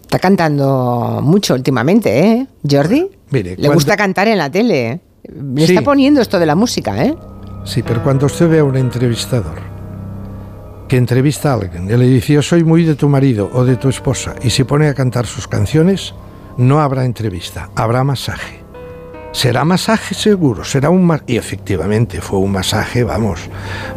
Está 0.02 0.18
cantando 0.18 1.20
mucho 1.22 1.54
últimamente, 1.54 2.18
¿eh? 2.20 2.46
Jordi. 2.68 3.10
Mire, 3.30 3.50
Le 3.50 3.56
cuando- 3.56 3.74
gusta 3.74 3.96
cantar 3.96 4.28
en 4.28 4.38
la 4.38 4.50
tele. 4.50 5.00
Le 5.24 5.66
Sí. 5.66 5.72
está 5.74 5.82
poniendo 5.84 6.20
esto 6.20 6.38
de 6.38 6.46
la 6.46 6.54
música, 6.54 7.02
¿eh? 7.02 7.16
Sí, 7.64 7.82
pero 7.82 8.02
cuando 8.02 8.26
usted 8.26 8.48
ve 8.48 8.58
a 8.58 8.64
un 8.64 8.76
entrevistador 8.76 9.58
que 10.94 10.98
entrevista 10.98 11.50
a 11.50 11.54
alguien 11.54 11.86
y 11.90 11.96
le 11.96 12.06
dice 12.06 12.34
yo 12.34 12.40
soy 12.40 12.62
muy 12.62 12.84
de 12.84 12.94
tu 12.94 13.08
marido 13.08 13.50
o 13.52 13.64
de 13.64 13.74
tu 13.74 13.88
esposa 13.88 14.36
y 14.44 14.50
se 14.50 14.64
pone 14.64 14.86
a 14.86 14.94
cantar 14.94 15.26
sus 15.26 15.48
canciones, 15.48 16.14
no 16.56 16.78
habrá 16.80 17.04
entrevista, 17.04 17.68
habrá 17.74 18.04
masaje. 18.04 18.60
Será 19.32 19.64
masaje 19.64 20.14
seguro, 20.14 20.62
será 20.62 20.90
un 20.90 21.04
ma- 21.04 21.20
y 21.26 21.36
efectivamente 21.36 22.20
fue 22.20 22.38
un 22.38 22.52
masaje, 22.52 23.02
vamos, 23.02 23.40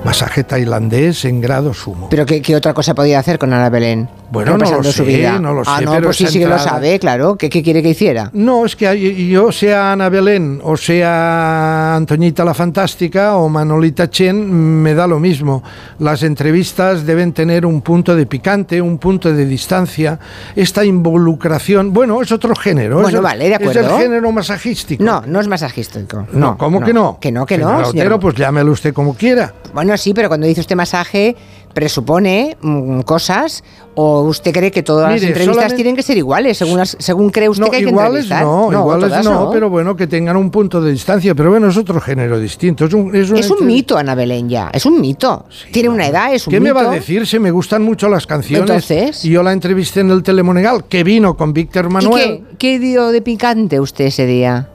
masaje 0.03 0.43
tailandés 0.43 1.23
en 1.25 1.39
grado 1.39 1.75
sumo. 1.75 2.09
Pero 2.09 2.25
¿qué, 2.25 2.41
qué 2.41 2.55
otra 2.55 2.73
cosa 2.73 2.95
podía 2.95 3.19
hacer 3.19 3.37
con 3.37 3.53
Ana 3.53 3.69
Belén? 3.69 4.09
Bueno, 4.31 4.57
no 4.57 4.65
lo 4.77 4.83
su 4.83 4.91
sé, 4.91 5.03
vida. 5.03 5.39
no 5.39 5.53
lo 5.53 5.61
Ah, 5.65 5.77
sé, 5.79 5.85
no, 5.85 5.91
pero 5.91 6.03
pues 6.07 6.17
sí, 6.17 6.27
sí 6.27 6.39
que 6.39 6.47
lo 6.47 6.59
sabe, 6.59 6.99
claro. 6.99 7.37
¿Qué, 7.37 7.49
qué 7.49 7.63
quiere 7.63 7.81
que 7.81 7.89
hiciera? 7.89 8.29
No, 8.33 8.65
es 8.65 8.75
que 8.75 9.27
yo 9.27 9.51
sea 9.51 9.93
Ana 9.93 10.09
Belén 10.09 10.59
o 10.63 10.75
sea 10.77 11.95
Antoñita 11.95 12.43
la 12.43 12.53
Fantástica 12.53 13.35
o 13.37 13.47
Manolita 13.49 14.09
Chen, 14.09 14.81
me 14.81 14.93
da 14.93 15.07
lo 15.07 15.19
mismo. 15.19 15.63
Las 15.99 16.23
entrevistas 16.23 17.05
deben 17.05 17.31
tener 17.33 17.65
un 17.65 17.81
punto 17.81 18.15
de 18.15 18.25
picante, 18.25 18.81
un 18.81 18.97
punto 18.97 19.31
de 19.31 19.45
distancia. 19.45 20.19
Esta 20.55 20.83
involucración, 20.85 21.93
bueno, 21.93 22.21
es 22.21 22.31
otro 22.31 22.55
género. 22.55 22.95
Bueno, 23.01 23.17
es 23.17 23.23
vale, 23.23 23.45
de 23.45 23.55
Es 23.55 23.59
acuerdo. 23.61 23.95
el 23.97 24.01
género 24.03 24.31
masajístico. 24.31 25.03
No, 25.03 25.21
no 25.25 25.39
es 25.39 25.47
masajístico. 25.47 26.27
No, 26.31 26.39
No, 26.51 26.57
¿cómo 26.57 26.81
que 26.81 26.93
no? 26.93 27.17
Que 27.19 27.31
no, 27.31 27.45
que 27.45 27.57
no. 27.57 27.77
Otero, 27.77 27.91
señor. 27.91 28.19
pues 28.19 28.35
llámelo 28.35 28.71
usted 28.71 28.93
como 28.93 29.13
quiera. 29.15 29.53
Bueno, 29.73 29.95
sí, 29.97 30.13
pero 30.13 30.27
cuando 30.27 30.47
dice 30.47 30.61
usted 30.61 30.75
masaje, 30.75 31.35
presupone 31.77 32.57
mm, 32.59 33.01
cosas 33.01 33.63
o 33.93 34.21
usted 34.23 34.51
cree 34.51 34.71
que 34.71 34.81
todas 34.81 35.11
las 35.11 35.21
entrevistas 35.21 35.75
tienen 35.75 35.95
que 35.95 36.01
ser 36.01 36.17
iguales, 36.17 36.57
según, 36.57 36.79
las- 36.79 36.97
según 36.99 37.29
cree 37.29 37.49
usted 37.49 37.63
No, 37.65 37.69
que 37.69 37.77
hay 37.77 37.83
que 37.83 37.89
iguales 37.91 38.23
entrevistar. 38.23 38.43
no, 38.43 38.71
iguales 38.71 39.09
todas 39.09 39.25
no, 39.25 39.51
pero 39.51 39.69
bueno, 39.69 39.95
que 39.95 40.07
tengan 40.07 40.37
un 40.37 40.49
punto 40.49 40.81
de 40.81 40.91
distancia. 40.91 41.35
Pero 41.35 41.51
bueno, 41.51 41.69
es 41.69 41.77
otro 41.77 42.01
género 42.01 42.39
distinto. 42.39 42.85
Es 42.85 42.93
un, 42.95 43.15
es 43.15 43.51
un 43.51 43.63
mito, 43.67 43.95
Ana 43.95 44.15
Belén, 44.15 44.49
ya. 44.49 44.71
Es 44.73 44.87
un 44.87 44.99
mito. 44.99 45.45
Tiene 45.71 45.89
una 45.89 46.07
edad, 46.07 46.33
es 46.33 46.47
un 46.47 46.51
¿Qué 46.51 46.59
me 46.59 46.71
mito. 46.73 46.83
va 46.83 46.89
a 46.91 46.95
decir? 46.95 47.27
Se 47.27 47.37
me 47.39 47.51
gustan 47.51 47.83
mucho 47.83 48.09
las 48.09 48.25
canciones. 48.25 48.67
Entonces. 48.67 49.23
Y 49.23 49.29
yo 49.29 49.43
la 49.43 49.53
entrevisté 49.53 49.99
en 49.99 50.09
el 50.09 50.23
Telemonegal, 50.23 50.85
que 50.85 51.03
vino 51.03 51.37
con 51.37 51.53
Víctor 51.53 51.85
¿Y 51.85 51.93
Manuel. 51.93 52.43
qué, 52.49 52.55
qué 52.57 52.79
dio 52.79 53.09
de 53.09 53.21
picante 53.21 53.79
usted 53.79 54.05
ese 54.05 54.25
día? 54.25 54.69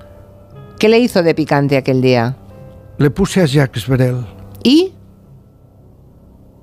¿Qué 0.78 0.88
le 0.88 1.00
hizo 1.00 1.24
de 1.24 1.34
picante 1.34 1.76
aquel 1.76 2.00
día? 2.00 2.36
Le 2.98 3.10
puse 3.10 3.40
a 3.40 3.46
Jacques 3.46 3.88
Brel 3.88 4.24
¿Y? 4.62 4.92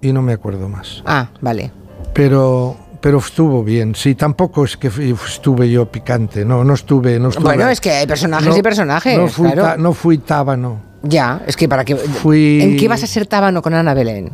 Y 0.01 0.11
no 0.13 0.21
me 0.21 0.33
acuerdo 0.33 0.67
más. 0.69 1.03
Ah, 1.05 1.27
vale. 1.41 1.71
Pero, 2.13 2.75
pero 3.01 3.19
estuvo 3.19 3.63
bien. 3.63 3.95
Sí, 3.95 4.15
tampoco 4.15 4.63
es 4.65 4.77
que 4.77 4.89
fui- 4.89 5.11
estuve 5.27 5.69
yo 5.69 5.85
picante. 5.91 6.43
No, 6.45 6.63
no 6.63 6.73
estuve. 6.73 7.19
No 7.19 7.29
estuve 7.29 7.43
Bueno, 7.43 7.67
es 7.69 7.79
que 7.81 7.91
hay 7.91 8.07
personajes 8.07 8.57
y 8.57 8.61
personajes, 8.61 9.17
No 9.17 9.27
fui, 9.27 9.45
claro. 9.51 9.61
ta- 9.63 9.77
no 9.77 9.93
fui 9.93 10.17
tábano. 10.19 10.81
Ya, 11.01 11.41
es 11.47 11.55
que 11.55 11.69
para 11.69 11.85
que... 11.85 11.95
Fui- 11.95 12.61
¿En 12.61 12.75
qué 12.77 12.87
vas 12.89 13.01
a 13.03 13.07
ser 13.07 13.25
tábano 13.25 13.61
con 13.61 13.73
Ana 13.73 13.93
Belén? 13.93 14.31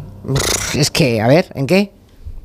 Es 0.74 0.90
que, 0.90 1.22
a 1.22 1.28
ver, 1.28 1.46
¿en 1.54 1.68
qué? 1.68 1.92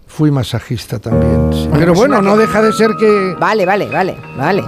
Fui 0.07 0.31
masajista 0.31 0.99
también. 0.99 1.51
sí. 1.53 1.61
Bueno, 1.69 1.79
Pero 1.79 1.93
pues 1.95 1.99
bueno, 2.09 2.21
no 2.21 2.37
deja 2.37 2.61
de 2.61 2.73
ser 2.73 2.91
que. 2.99 3.35
Vale, 3.39 3.65
vale, 3.65 3.87
vale, 3.87 4.17
vale. 4.37 4.63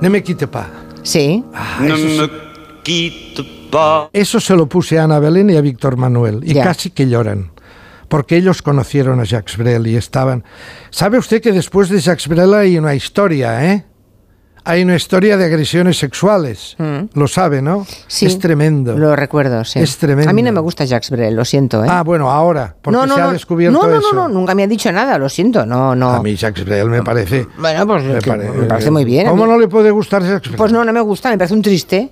No 0.00 0.10
me 0.10 0.22
quite 0.22 0.48
pa. 0.48 0.66
Sí. 1.02 1.44
Ne 1.80 1.88
me 1.94 2.30
quitte 2.82 3.44
pas. 3.70 4.08
Eso 4.12 4.40
se 4.40 4.56
lo 4.56 4.66
puse 4.66 4.98
a 4.98 5.04
Ana 5.04 5.18
Belén 5.18 5.50
y 5.50 5.56
a 5.56 5.60
Víctor 5.60 5.96
Manuel, 5.96 6.40
y 6.42 6.54
Ya. 6.54 6.64
casi 6.64 6.90
que 6.90 7.06
lloran, 7.08 7.50
porque 8.08 8.36
ellos 8.36 8.62
conocieron 8.62 9.20
a 9.20 9.24
Jacques 9.24 9.56
Brel 9.56 9.86
y 9.86 9.96
estaban... 9.96 10.44
¿Sabe 10.90 11.18
usted 11.18 11.40
que 11.40 11.52
después 11.52 11.88
de 11.88 12.00
Jacques 12.00 12.28
Brel 12.28 12.54
hay 12.54 12.78
una 12.78 12.94
historia, 12.94 13.72
eh? 13.72 13.84
Hay 14.68 14.82
una 14.82 14.96
historia 14.96 15.36
de 15.36 15.44
agresiones 15.44 15.96
sexuales. 15.96 16.76
Lo 17.14 17.28
sabe, 17.28 17.62
¿no? 17.62 17.80
Mm. 17.80 17.86
Sí. 18.08 18.26
Es 18.26 18.38
tremendo. 18.40 18.98
Lo 18.98 19.14
recuerdo, 19.14 19.64
sí. 19.64 19.78
Es 19.78 19.96
tremendo. 19.96 20.28
A 20.28 20.32
mí 20.32 20.42
no 20.42 20.50
me 20.50 20.58
gusta 20.58 20.84
Jacques 20.84 21.08
Brel, 21.10 21.36
lo 21.36 21.44
siento, 21.44 21.84
¿eh? 21.84 21.88
Ah, 21.88 22.02
bueno, 22.02 22.28
ahora, 22.30 22.74
porque 22.82 22.96
no, 22.98 23.06
no, 23.06 23.14
se 23.14 23.20
ha 23.20 23.30
descubierto 23.30 23.80
no, 23.80 23.86
no, 23.86 23.98
eso. 23.98 24.12
No, 24.12 24.26
no, 24.26 24.34
nunca 24.34 24.56
me 24.56 24.64
ha 24.64 24.66
dicho 24.66 24.90
nada, 24.90 25.18
lo 25.18 25.28
siento, 25.28 25.64
no, 25.64 25.94
no. 25.94 26.10
A 26.10 26.20
mí 26.20 26.34
Jacques 26.34 26.64
Brel 26.64 26.90
me 26.90 27.02
parece... 27.04 27.46
Bueno, 27.58 27.86
pues 27.86 28.02
me, 28.02 28.20
pare- 28.20 28.50
me 28.50 28.66
parece 28.66 28.90
muy 28.90 29.04
bien. 29.04 29.28
¿Cómo 29.28 29.46
no 29.46 29.56
le 29.56 29.68
puede 29.68 29.92
gustar 29.92 30.22
Jacques 30.22 30.48
Brel? 30.48 30.56
Pues 30.56 30.72
no, 30.72 30.84
no 30.84 30.92
me 30.92 31.00
gusta, 31.00 31.30
me 31.30 31.38
parece 31.38 31.54
un 31.54 31.62
triste. 31.62 32.10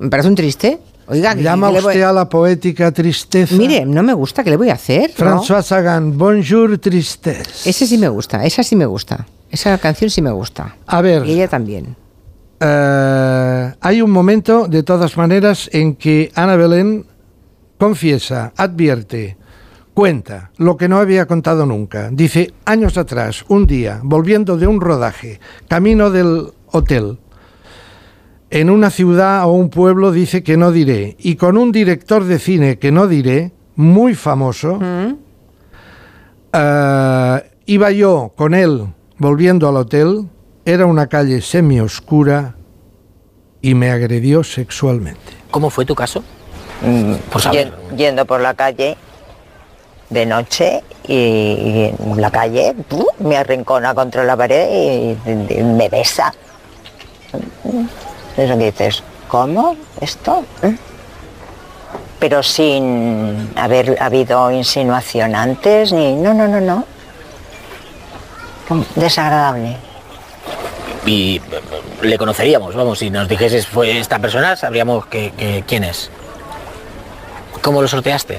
Me 0.00 0.10
parece 0.10 0.28
un 0.30 0.34
triste. 0.34 0.80
Oiga, 1.08 1.34
¿qué- 1.34 1.42
Llama 1.42 1.68
qué 1.68 1.74
le 1.74 1.80
voy- 1.80 1.88
usted 1.92 2.02
a 2.02 2.12
la 2.12 2.28
poética 2.28 2.92
tristeza. 2.92 3.54
Mire, 3.56 3.84
no 3.84 4.02
me 4.02 4.12
gusta, 4.14 4.42
¿qué 4.44 4.50
le 4.50 4.56
voy 4.56 4.70
a 4.70 4.74
hacer? 4.74 5.10
no? 5.18 5.42
François 5.42 5.62
Sagan, 5.62 6.16
Bonjour 6.16 6.78
Tristesse. 6.78 7.66
Ese 7.66 7.86
sí 7.86 7.98
me 7.98 8.08
gusta, 8.08 8.44
esa 8.44 8.62
sí 8.62 8.76
me 8.76 8.86
gusta. 8.86 9.26
Esa 9.50 9.76
canción 9.78 10.08
sí 10.10 10.22
me 10.22 10.30
gusta. 10.30 10.76
A 10.86 11.00
ver. 11.02 11.26
Y 11.26 11.32
ella 11.32 11.48
también. 11.48 11.96
Eh, 12.60 13.72
hay 13.80 14.00
un 14.02 14.10
momento, 14.10 14.68
de 14.68 14.82
todas 14.82 15.16
maneras, 15.16 15.68
en 15.72 15.96
que 15.96 16.30
Ana 16.34 16.56
Belén 16.56 17.04
confiesa, 17.76 18.52
advierte, 18.56 19.36
cuenta 19.94 20.52
lo 20.56 20.76
que 20.76 20.88
no 20.88 20.98
había 20.98 21.26
contado 21.26 21.66
nunca. 21.66 22.08
Dice, 22.12 22.52
años 22.64 22.96
atrás, 22.96 23.44
un 23.48 23.66
día, 23.66 24.00
volviendo 24.04 24.56
de 24.56 24.66
un 24.68 24.80
rodaje, 24.80 25.40
camino 25.68 26.10
del 26.10 26.52
hotel, 26.70 27.18
en 28.52 28.68
una 28.70 28.90
ciudad 28.90 29.44
o 29.46 29.52
un 29.52 29.70
pueblo, 29.70 30.12
dice 30.12 30.42
que 30.42 30.56
no 30.58 30.72
diré, 30.72 31.16
y 31.18 31.36
con 31.36 31.56
un 31.56 31.72
director 31.72 32.24
de 32.24 32.38
cine 32.38 32.78
que 32.78 32.92
no 32.92 33.06
diré, 33.08 33.50
muy 33.76 34.14
famoso, 34.14 34.78
eh, 36.52 37.50
iba 37.66 37.90
yo 37.92 38.32
con 38.36 38.52
él 38.54 38.86
volviendo 39.16 39.68
al 39.68 39.76
hotel, 39.78 40.28
era 40.66 40.84
una 40.84 41.06
calle 41.06 41.40
semioscura 41.40 42.56
y 43.62 43.74
me 43.74 43.90
agredió 43.90 44.44
sexualmente. 44.44 45.20
¿Cómo 45.50 45.70
fue 45.70 45.84
tu 45.86 45.94
caso? 45.94 46.22
Mm, 46.82 47.14
Por 47.32 47.40
saber. 47.40 47.72
yen- 47.90 47.96
yendo 47.96 48.26
por 48.26 48.40
la 48.42 48.52
calle 48.54 48.96
de 50.10 50.26
noche 50.26 50.82
y, 51.08 51.14
y 51.14 51.94
en 51.98 52.20
la 52.20 52.30
calle 52.30 52.74
¡pum! 52.88 53.06
me 53.20 53.36
arrincona 53.38 53.94
contra 53.94 54.24
la 54.24 54.36
pared 54.36 54.68
y, 54.70 55.30
y- 55.30 55.58
y 55.58 55.62
me 55.62 55.88
besa. 55.88 56.34
Eso 58.36 58.56
que 58.58 58.64
dices, 58.70 59.02
¿cómo? 59.28 59.76
¿Esto? 60.00 60.44
¿Eh? 60.62 60.76
Pero 62.18 62.42
sin 62.42 63.50
haber 63.56 64.00
habido 64.00 64.50
insinuación 64.50 65.34
antes, 65.34 65.92
ni... 65.92 66.14
No, 66.14 66.32
no, 66.32 66.46
no, 66.48 66.60
no. 66.60 66.84
Desagradable. 68.94 69.76
Y 71.04 71.36
eh, 71.36 71.42
le 72.02 72.16
conoceríamos, 72.16 72.74
vamos, 72.76 73.00
si 73.00 73.10
nos 73.10 73.28
dijeses 73.28 73.66
fue 73.66 73.98
esta 73.98 74.18
persona, 74.20 74.54
sabríamos 74.56 75.06
que, 75.06 75.32
que- 75.32 75.64
quién 75.66 75.82
es. 75.84 76.10
¿Cómo 77.60 77.82
lo 77.82 77.88
sorteaste? 77.88 78.38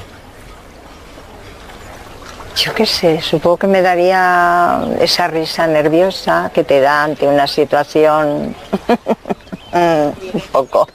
Yo 2.56 2.74
qué 2.74 2.86
sé, 2.86 3.20
supongo 3.22 3.58
que 3.58 3.68
me 3.68 3.82
daría 3.82 4.80
esa 5.02 5.28
risa 5.28 5.66
nerviosa 5.68 6.52
que 6.54 6.64
te 6.64 6.80
da 6.82 7.04
ante 7.04 7.28
una 7.28 7.48
situación 7.48 8.56
un 10.34 10.42
poco 10.52 10.88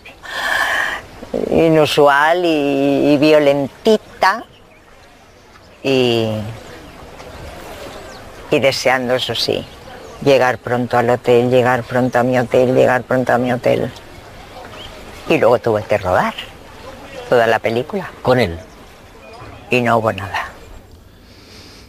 inusual 1.50 2.44
y, 2.44 3.12
y 3.12 3.16
violentita 3.18 4.44
y, 5.82 6.28
y 8.50 8.60
deseando, 8.60 9.14
eso 9.14 9.34
sí, 9.34 9.64
llegar 10.24 10.58
pronto 10.58 10.96
al 10.98 11.10
hotel, 11.10 11.50
llegar 11.50 11.82
pronto 11.84 12.18
a 12.18 12.22
mi 12.22 12.38
hotel, 12.38 12.74
llegar 12.74 13.02
pronto 13.02 13.32
a 13.32 13.38
mi 13.38 13.52
hotel. 13.52 13.90
Y 15.28 15.36
luego 15.38 15.58
tuve 15.58 15.82
que 15.82 15.98
rodar 15.98 16.32
toda 17.28 17.46
la 17.46 17.58
película 17.58 18.10
Con 18.22 18.40
él. 18.40 18.58
y 19.70 19.82
no 19.82 19.98
hubo 19.98 20.12
nada. 20.12 20.46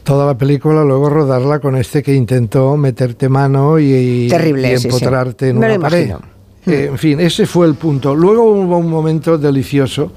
Toda 0.03 0.25
la 0.25 0.33
película, 0.33 0.83
luego 0.83 1.09
rodarla 1.09 1.59
con 1.59 1.75
este 1.77 2.01
que 2.03 2.13
intentó 2.13 2.75
meterte 2.75 3.29
mano 3.29 3.77
y, 3.79 4.25
y- 4.25 4.27
Terrible, 4.27 4.73
y 4.73 4.77
sí, 4.77 4.81
sí. 4.81 4.87
empotrarte 4.87 5.49
en 5.49 5.59
Me 5.59 5.67
lo 5.69 5.75
una 5.75 5.83
pared. 5.89 6.07
imagino. 6.07 6.38
Eh, 6.65 6.87
en 6.89 6.97
fin, 6.97 7.19
ese 7.19 7.45
fue 7.45 7.67
el 7.67 7.75
punto. 7.75 8.15
Luego 8.15 8.43
hubo 8.43 8.77
un 8.77 8.89
momento 8.89 9.37
delicioso 9.37 10.11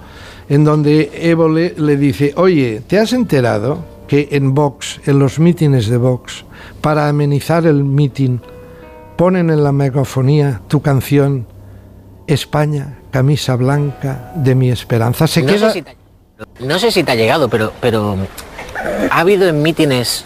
en 0.49 0.65
donde 0.65 1.11
Évole 1.15 1.75
le 1.77 1.97
dice, 1.97 2.33
oye, 2.37 2.83
¿te 2.87 2.99
has 2.99 3.13
enterado 3.13 3.85
que 4.09 4.29
en 4.33 4.55
Vox, 4.55 5.01
en 5.07 5.19
los 5.19 5.39
mítines 5.39 5.89
de 5.89 5.97
Vox, 5.97 6.45
para 6.81 7.09
amenizar 7.09 7.67
el 7.67 7.85
mitin, 7.85 8.41
ponen 9.17 9.51
en 9.51 9.63
la 9.63 9.73
megafonía 9.73 10.61
tu 10.69 10.83
canción 10.83 11.47
España, 12.27 12.99
camisa 13.11 13.57
blanca 13.57 14.33
de 14.35 14.55
mi 14.55 14.71
esperanza? 14.71 15.27
Se 15.27 15.43
no, 15.43 15.53
queda... 15.53 15.69
sé 15.69 15.73
si 15.73 15.83
te, 15.83 15.97
no 16.61 16.79
sé 16.79 16.91
si 16.91 17.05
te 17.05 17.13
ha 17.13 17.15
llegado, 17.15 17.49
pero, 17.49 17.73
pero 17.81 18.17
ha 19.11 19.21
habido 19.21 19.49
en 19.49 19.63
mítines 19.63 20.25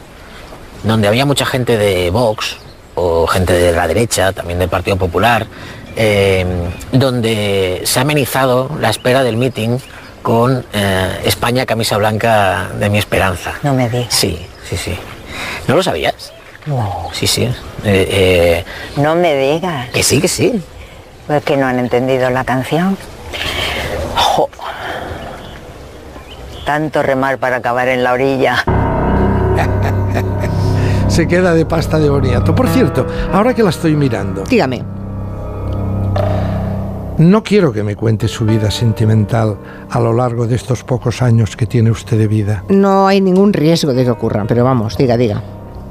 donde 0.83 1.09
había 1.09 1.27
mucha 1.27 1.45
gente 1.45 1.77
de 1.77 2.11
Vox 2.11 2.57
o 2.95 3.27
gente 3.27 3.53
de 3.53 3.73
la 3.73 3.87
derecha, 3.87 4.33
también 4.33 4.59
del 4.59 4.69
Partido 4.69 4.97
Popular, 4.97 5.47
eh, 5.97 6.45
donde 6.93 7.83
se 7.85 7.99
ha 7.99 8.03
amenizado 8.03 8.71
la 8.81 8.91
espera 8.91 9.23
del 9.23 9.37
mitin 9.37 9.81
con 10.23 10.65
eh, 10.73 11.21
España 11.25 11.67
camisa 11.67 11.97
blanca 11.97 12.69
de 12.79 12.91
mi 12.91 12.99
esperanza. 12.99 13.55
No 13.63 13.75
me 13.75 13.89
digas. 13.89 14.13
Sí, 14.13 14.45
sí, 14.69 14.77
sí. 14.77 14.97
¿No 15.69 15.77
lo 15.77 15.83
sabías? 15.83 16.33
Sí, 17.13 17.27
sí. 17.27 17.45
Eh, 17.45 17.55
eh, 17.85 18.65
No 18.97 19.15
me 19.15 19.37
digas. 19.37 19.89
que 19.91 20.03
sí, 20.03 20.21
que 20.21 20.29
sí. 20.29 20.61
Pues 21.27 21.43
que 21.45 21.57
no 21.57 21.67
han 21.67 21.79
entendido 21.79 22.29
la 22.31 22.45
canción. 22.45 22.97
Jo. 24.17 24.49
Tanto 26.65 27.03
remar 27.03 27.39
para 27.39 27.57
acabar 27.57 27.89
en 27.89 28.03
la 28.03 28.13
orilla. 28.13 28.65
Se 31.09 31.29
queda 31.29 31.55
de 31.55 31.65
pasta 31.65 31.99
de 31.99 32.11
boniato. 32.11 32.55
Por 32.55 32.69
cierto, 32.69 33.07
ahora 33.33 33.55
que 33.55 33.63
la 33.63 33.71
estoy 33.71 33.95
mirando, 33.95 34.43
Dígame. 34.45 34.83
No 37.19 37.43
quiero 37.43 37.73
que 37.73 37.83
me 37.83 37.97
cuente 37.97 38.29
su 38.29 38.45
vida 38.45 38.71
sentimental 38.71 39.57
a 39.91 40.01
lo 40.01 40.13
largo 40.13 40.47
de 40.47 40.57
estos 40.57 40.85
pocos 40.85 41.23
años 41.23 41.57
que 41.57 41.67
tiene 41.67 41.91
usted 41.91 42.19
de 42.19 42.27
vida. 42.29 42.65
No 42.69 43.07
hay 43.07 43.21
ningún 43.21 43.53
riesgo 43.53 43.93
de 43.95 44.05
que 44.05 44.11
ocurra, 44.11 44.45
pero 44.47 44.65
vamos, 44.65 44.97
diga, 44.97 45.17
diga. 45.17 45.43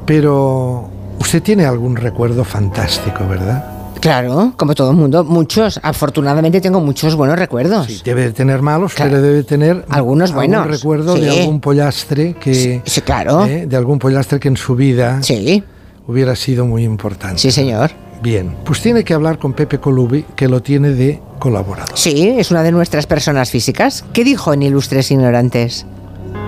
Pero 0.06 0.88
usted 1.20 1.42
tiene 1.42 1.66
algún 1.66 1.96
recuerdo 1.96 2.44
fantástico, 2.44 3.28
¿verdad? 3.28 3.72
Claro, 4.00 4.54
como 4.56 4.76
todo 4.76 4.92
el 4.92 4.98
mundo, 4.98 5.24
muchos. 5.24 5.80
Afortunadamente 5.82 6.62
tengo 6.62 6.80
muchos 6.80 7.16
buenos 7.16 7.40
recuerdos. 7.40 8.04
Debe 8.04 8.26
de 8.26 8.32
tener 8.34 8.62
malos, 8.62 8.94
Claro. 8.94 9.12
pero 9.12 9.22
debe 9.24 9.44
tener 9.44 9.84
Algunos 9.90 10.30
algún 10.30 10.46
buenos, 10.52 10.68
recuerdo 10.68 11.16
de 11.16 11.32
sí. 11.32 11.40
algún 11.40 11.60
pollastre 11.60 12.36
que 12.36 12.54
Sí, 12.54 12.82
sí, 12.86 13.02
claro. 13.02 13.46
¿eh? 13.46 13.66
de 13.66 13.76
algún 13.76 13.98
pollastre 13.98 14.40
que 14.40 14.48
en 14.50 14.58
su 14.58 14.76
vida 14.76 15.24
Sí, 15.24 15.64
hubiera 16.08 16.36
sido 16.36 16.68
muy 16.68 16.84
importante. 16.84 17.40
sí, 17.40 17.50
señor. 17.52 17.90
Bien, 18.22 18.56
pues 18.66 18.82
tiene 18.82 19.04
que 19.04 19.14
hablar 19.14 19.38
con 19.38 19.54
Pepe 19.54 19.80
Colubi, 19.80 20.24
que 20.36 20.48
lo 20.48 20.62
tiene 20.62 20.92
de 20.92 21.22
colaborador. 21.40 21.98
Sí, 21.98 22.36
es 22.38 22.52
una 22.52 22.64
de 22.64 22.72
nuestras 22.72 23.08
personas 23.08 23.52
físicas. 23.52 24.04
¿Qué 24.14 24.24
dijo 24.24 24.54
en 24.54 24.64
Ilustres 24.64 25.12
Ignorantes? 25.12 25.86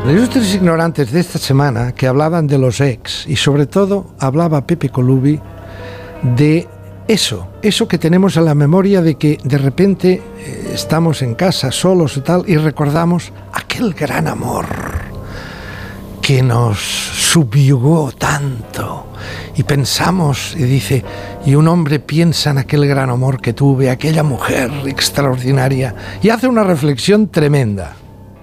Los 0.03 0.13
ilustres 0.13 0.53
ignorantes 0.53 1.11
de 1.11 1.19
esta 1.19 1.37
semana 1.39 1.91
que 1.91 2.07
hablaban 2.07 2.47
de 2.47 2.57
los 2.57 2.79
ex 2.79 3.25
y 3.27 3.35
sobre 3.35 3.65
todo 3.65 4.07
hablaba 4.19 4.65
Pepe 4.65 4.89
Colubi 4.89 5.39
de 6.35 6.67
eso, 7.07 7.47
eso 7.61 7.87
que 7.87 7.97
tenemos 7.97 8.37
en 8.37 8.45
la 8.45 8.55
memoria 8.55 9.01
de 9.01 9.15
que 9.15 9.37
de 9.43 9.57
repente 9.57 10.21
eh, 10.39 10.71
estamos 10.73 11.21
en 11.21 11.35
casa 11.35 11.71
solos 11.71 12.17
y 12.17 12.21
tal 12.21 12.43
y 12.47 12.57
recordamos 12.57 13.31
aquel 13.53 13.93
gran 13.93 14.27
amor 14.27 14.65
que 16.21 16.41
nos 16.41 16.79
subyugó 16.79 18.11
tanto 18.11 19.06
y 19.57 19.63
pensamos 19.63 20.53
y 20.55 20.63
dice 20.63 21.03
y 21.45 21.55
un 21.55 21.67
hombre 21.67 21.99
piensa 21.99 22.51
en 22.51 22.59
aquel 22.59 22.87
gran 22.87 23.09
amor 23.09 23.41
que 23.41 23.53
tuve, 23.53 23.89
aquella 23.89 24.23
mujer 24.23 24.71
extraordinaria 24.85 25.93
y 26.21 26.29
hace 26.29 26.47
una 26.47 26.63
reflexión 26.63 27.27
tremenda. 27.27 27.93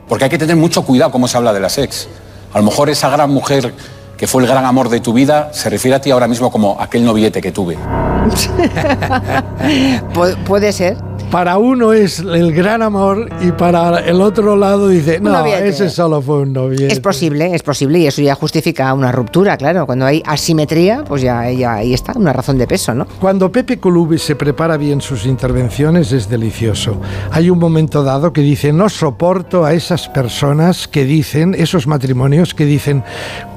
Porque 0.08 0.24
hay 0.24 0.30
que 0.30 0.38
tener 0.38 0.56
mucho 0.56 0.84
cuidado 0.84 1.10
cómo 1.10 1.28
se 1.28 1.36
habla 1.36 1.52
de 1.52 1.60
las 1.60 1.78
ex. 1.78 2.08
A 2.52 2.58
lo 2.58 2.64
mejor 2.64 2.90
esa 2.90 3.08
gran 3.08 3.30
mujer 3.30 3.72
que 4.18 4.26
fue 4.26 4.42
el 4.42 4.48
gran 4.48 4.64
amor 4.64 4.88
de 4.90 5.00
tu 5.00 5.12
vida 5.12 5.50
se 5.52 5.70
refiere 5.70 5.96
a 5.96 6.00
ti 6.00 6.10
ahora 6.10 6.28
mismo 6.28 6.50
como 6.50 6.76
aquel 6.80 7.04
noviete 7.04 7.40
que 7.40 7.52
tuve. 7.52 7.76
Pu- 10.14 10.36
puede 10.44 10.72
ser. 10.72 10.96
Para 11.34 11.58
uno 11.58 11.92
es 11.92 12.20
el 12.20 12.52
gran 12.52 12.80
amor 12.80 13.28
y 13.40 13.50
para 13.50 13.98
el 14.06 14.20
otro 14.20 14.54
lado 14.54 14.86
dice, 14.86 15.18
no, 15.18 15.32
noviete". 15.32 15.66
ese 15.66 15.90
solo 15.90 16.22
fue 16.22 16.42
un 16.42 16.52
noviete. 16.52 16.92
Es 16.92 17.00
posible, 17.00 17.52
es 17.52 17.64
posible 17.64 17.98
y 17.98 18.06
eso 18.06 18.22
ya 18.22 18.36
justifica 18.36 18.94
una 18.94 19.10
ruptura, 19.10 19.56
claro. 19.56 19.84
Cuando 19.84 20.06
hay 20.06 20.22
asimetría, 20.24 21.02
pues 21.02 21.22
ya, 21.22 21.50
ya 21.50 21.74
ahí 21.74 21.92
está, 21.92 22.12
una 22.14 22.32
razón 22.32 22.56
de 22.56 22.68
peso, 22.68 22.94
¿no? 22.94 23.08
Cuando 23.20 23.50
Pepe 23.50 23.80
Colubi 23.80 24.16
se 24.16 24.36
prepara 24.36 24.76
bien 24.76 25.00
sus 25.00 25.26
intervenciones 25.26 26.12
es 26.12 26.28
delicioso. 26.28 27.00
Hay 27.32 27.50
un 27.50 27.58
momento 27.58 28.04
dado 28.04 28.32
que 28.32 28.40
dice, 28.40 28.72
no 28.72 28.88
soporto 28.88 29.64
a 29.64 29.74
esas 29.74 30.08
personas 30.08 30.86
que 30.86 31.04
dicen, 31.04 31.56
esos 31.58 31.88
matrimonios 31.88 32.54
que 32.54 32.64
dicen, 32.64 33.02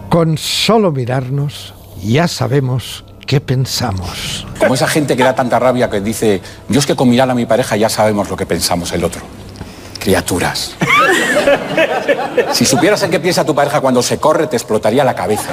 con 0.09 0.39
solo 0.39 0.91
mirarnos 0.91 1.75
ya 2.03 2.27
sabemos 2.27 3.05
qué 3.27 3.41
pensamos. 3.41 4.47
Como 4.57 4.73
esa 4.73 4.87
gente 4.87 5.15
que 5.15 5.23
da 5.23 5.35
tanta 5.35 5.59
rabia 5.59 5.89
que 5.89 5.99
dice, 6.01 6.41
yo 6.69 6.79
es 6.79 6.85
que 6.87 6.95
con 6.95 7.09
mirar 7.09 7.29
a 7.29 7.35
mi 7.35 7.45
pareja 7.45 7.75
ya 7.75 7.89
sabemos 7.89 8.29
lo 8.29 8.35
que 8.37 8.47
pensamos 8.47 8.91
el 8.93 9.03
otro. 9.03 9.21
Criaturas. 9.99 10.75
Si 12.53 12.65
supieras 12.65 13.03
en 13.03 13.11
qué 13.11 13.19
piensa 13.19 13.45
tu 13.45 13.53
pareja 13.53 13.81
cuando 13.81 14.01
se 14.01 14.17
corre, 14.17 14.47
te 14.47 14.55
explotaría 14.55 15.03
la 15.03 15.13
cabeza. 15.13 15.49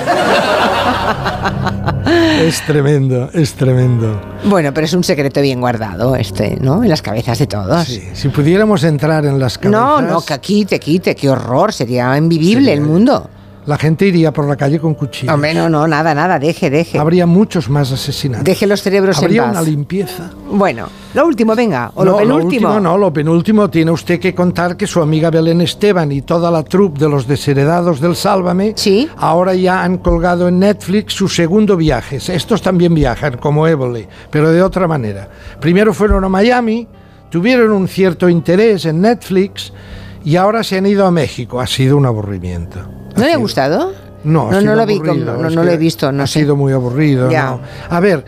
Es 2.41 2.65
tremendo, 2.65 3.31
es 3.33 3.55
tremendo. 3.55 4.21
Bueno, 4.45 4.73
pero 4.73 4.85
es 4.85 4.93
un 4.93 5.03
secreto 5.03 5.41
bien 5.41 5.61
guardado, 5.61 6.15
este, 6.15 6.57
¿no? 6.61 6.83
En 6.85 6.89
las 6.91 7.03
cabezas 7.03 7.39
de 7.39 7.47
todos. 7.47 7.87
Sí, 7.87 8.09
si 8.13 8.29
pudiéramos 8.29 8.85
entrar 8.85 9.25
en 9.25 9.39
las 9.41 9.59
cabezas, 9.59 9.73
No, 9.81 10.01
no, 10.01 10.21
que 10.21 10.39
quite, 10.39 10.79
quite, 10.79 11.17
qué 11.17 11.29
horror, 11.31 11.73
sería 11.73 12.17
invivible 12.17 12.73
el 12.73 12.81
mundo. 12.81 13.29
La 13.67 13.79
gente 13.79 14.07
iría 14.07 14.31
por 14.33 14.47
la 14.47 14.57
calle 14.57 14.79
con 14.79 14.95
cuchillos. 14.95 15.33
Hombre, 15.35 15.55
no, 15.55 15.69
no, 15.69 15.87
nada, 15.89 16.15
nada, 16.15 16.39
deje, 16.39 16.69
deje. 16.69 16.99
Habría 16.99 17.25
muchos 17.27 17.71
más 17.71 17.91
asesinatos. 17.93 18.45
Deje 18.45 18.67
los 18.67 18.83
cerebros 18.83 19.19
Habría 19.19 19.45
en 19.45 19.51
una 19.51 19.59
paz. 19.61 19.69
limpieza. 19.69 20.31
Bueno, 20.51 20.87
lo 21.15 21.27
último, 21.27 21.55
venga, 21.57 21.91
o 21.95 22.05
lo 22.05 22.13
No, 22.13 22.17
penúltimo. 22.19 22.69
último 22.69 22.81
no, 22.81 22.99
lo 22.99 23.13
penúltimo 23.13 23.71
tiene 23.71 23.91
usted 23.91 24.21
que 24.21 24.35
contar 24.35 24.77
que 24.77 24.87
su 24.87 25.01
amiga 25.01 25.31
Belén 25.31 25.63
Esteban 25.63 26.13
y 26.13 26.21
toda 26.23 26.51
la 26.51 26.63
troupe 26.63 27.01
de 27.01 27.09
los 27.09 27.27
desheredados 27.27 28.01
del 28.01 28.17
Sálvame 28.17 28.75
Sí. 28.77 29.09
ahora 29.17 29.55
ya 29.55 29.83
han 29.83 29.99
colgado 29.99 30.47
en 30.49 30.59
Netflix 30.59 31.15
su 31.15 31.29
segundo 31.29 31.77
viaje. 31.77 32.17
Estos 32.17 32.61
también 32.61 32.95
viajan 32.95 33.39
como 33.39 33.67
Évole, 33.67 34.09
pero 34.31 34.51
de 34.51 34.63
otra 34.63 34.87
manera. 34.87 35.29
Primero 35.61 35.95
fueron 35.95 36.23
a 36.25 36.29
Miami, 36.29 36.87
tuvieron 37.31 37.73
un 37.73 37.89
cierto 37.89 38.29
interés 38.29 38.85
en 38.85 39.01
Netflix 39.01 39.73
y 40.25 40.37
ahora 40.37 40.63
se 40.63 40.77
han 40.79 40.87
ido 40.87 41.07
a 41.07 41.11
México. 41.11 41.61
Ha 41.61 41.67
sido 41.67 41.97
un 41.97 42.05
aburrimiento. 42.07 42.81
¿No 43.17 43.25
le 43.25 43.33
ha 43.33 43.37
gustado? 43.37 43.93
No, 44.25 44.49
ha 44.49 44.53
no, 44.53 44.61
no 44.63 44.75
lo 44.77 44.87
vi, 44.87 44.95
aburrido, 44.97 45.35
como- 45.37 45.51
no, 45.51 45.63
lo 45.65 45.71
he 45.71 45.77
visto, 45.77 46.11
no 46.11 46.23
ha 46.23 46.27
sé. 46.27 46.41
sido 46.41 46.57
muy 46.57 46.73
aburrido. 46.73 47.31
Ya. 47.31 47.51
no. 47.51 47.61
A 47.91 48.01
ver, 48.01 48.25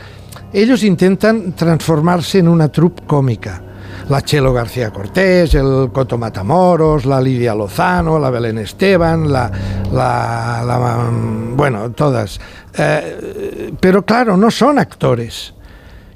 ellos 0.53 0.83
intentan 0.85 1.53
transformarse 1.53 2.38
en 2.38 2.49
una 2.49 2.68
troupe 2.68 3.03
cómica. 3.07 3.62
La 4.09 4.22
Chelo 4.22 4.53
García 4.53 4.92
Cortés, 4.92 5.55
el 5.55 5.88
Coto 5.92 6.16
Matamoros, 6.16 7.07
la 7.07 7.20
Lidia 7.20 7.55
Lozano, 7.55 8.18
la 8.20 8.31
Belén 8.31 8.59
Esteban, 8.59 9.33
la. 9.33 9.51
la- 9.92 10.62
la- 10.64 11.11
bueno, 11.57 11.90
todas. 11.92 12.38
Eh, 12.79 13.72
pero 13.81 14.05
claro, 14.05 14.37
no 14.37 14.51
son 14.51 14.79
actores. 14.79 15.55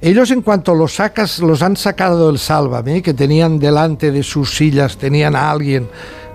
Ellos 0.02 0.30
en 0.30 0.42
cuanto 0.42 0.74
los 0.74 0.94
sacas, 0.94 1.40
los 1.40 1.62
han 1.62 1.76
sacado 1.76 2.28
del 2.28 2.38
Sálvame, 2.38 3.02
que 3.02 3.12
tenían 3.12 3.58
delante 3.58 4.10
de 4.12 4.22
sus 4.22 4.54
sillas, 4.56 4.96
tenían 4.96 5.34
a 5.34 5.50
alguien 5.50 5.88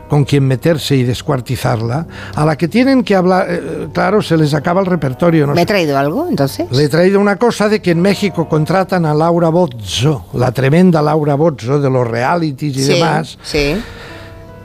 con 0.09 0.23
quien 0.23 0.47
meterse 0.47 0.95
y 0.95 1.03
descuartizarla, 1.03 2.05
a 2.35 2.45
la 2.45 2.55
que 2.57 2.67
tienen 2.67 3.03
que 3.03 3.15
hablar, 3.15 3.47
eh, 3.49 3.87
claro, 3.93 4.21
se 4.21 4.37
les 4.37 4.53
acaba 4.53 4.81
el 4.81 4.85
repertorio. 4.87 5.47
¿no? 5.47 5.53
¿Me 5.55 5.63
he 5.63 5.65
traído 5.65 5.97
algo, 5.97 6.27
entonces? 6.29 6.67
Le 6.71 6.83
he 6.83 6.89
traído 6.89 7.19
una 7.19 7.37
cosa 7.37 7.67
de 7.69 7.81
que 7.81 7.91
en 7.91 8.01
México 8.01 8.47
contratan 8.47 9.05
a 9.05 9.13
Laura 9.13 9.49
Bozzo, 9.49 10.25
la 10.33 10.51
tremenda 10.51 11.01
Laura 11.01 11.35
Bozzo 11.35 11.79
de 11.79 11.89
los 11.89 12.07
realities 12.07 12.77
y 12.77 12.83
sí, 12.83 12.93
demás, 12.93 13.37
Sí. 13.41 13.81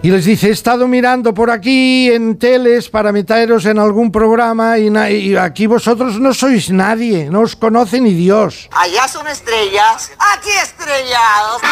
y 0.02 0.10
les 0.10 0.24
dice, 0.26 0.48
he 0.48 0.52
estado 0.52 0.86
mirando 0.86 1.32
por 1.32 1.50
aquí 1.50 2.10
en 2.10 2.38
teles 2.38 2.88
para 2.90 3.10
meteros 3.12 3.64
en 3.66 3.78
algún 3.78 4.12
programa 4.12 4.78
y, 4.78 4.88
y 4.88 5.36
aquí 5.36 5.66
vosotros 5.66 6.20
no 6.20 6.34
sois 6.34 6.70
nadie, 6.70 7.30
no 7.30 7.40
os 7.40 7.56
conoce 7.56 8.00
ni 8.00 8.12
Dios. 8.12 8.68
Allá 8.72 9.08
son 9.08 9.26
estrellas, 9.26 10.10
aquí 10.18 10.50
estrellados. 10.62 11.62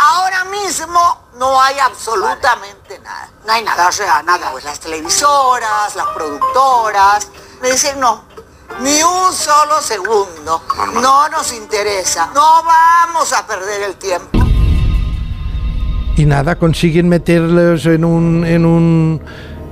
Ahora 0.00 0.44
mismo 0.46 0.98
no 1.38 1.60
hay 1.60 1.78
absolutamente 1.78 2.98
nada. 2.98 3.30
No 3.46 3.52
hay 3.52 3.64
nada, 3.64 3.88
o 3.88 3.92
sea, 3.92 4.22
nada. 4.22 4.50
Pues 4.50 4.64
las 4.64 4.80
televisoras, 4.80 5.94
las 5.94 6.06
productoras, 6.08 7.28
me 7.62 7.70
dicen 7.70 8.00
no. 8.00 8.24
Ni 8.80 9.02
un 9.02 9.32
solo 9.32 9.80
segundo. 9.80 10.62
No 11.00 11.28
nos 11.28 11.52
interesa. 11.52 12.30
No 12.34 12.62
vamos 12.62 13.32
a 13.32 13.46
perder 13.46 13.82
el 13.82 13.96
tiempo. 13.96 14.38
y 16.16 16.26
nada, 16.26 16.56
consiguen 16.56 17.08
meterlos 17.08 17.86
en 17.86 18.04
un, 18.04 18.44
en 18.44 18.66
un, 18.66 19.22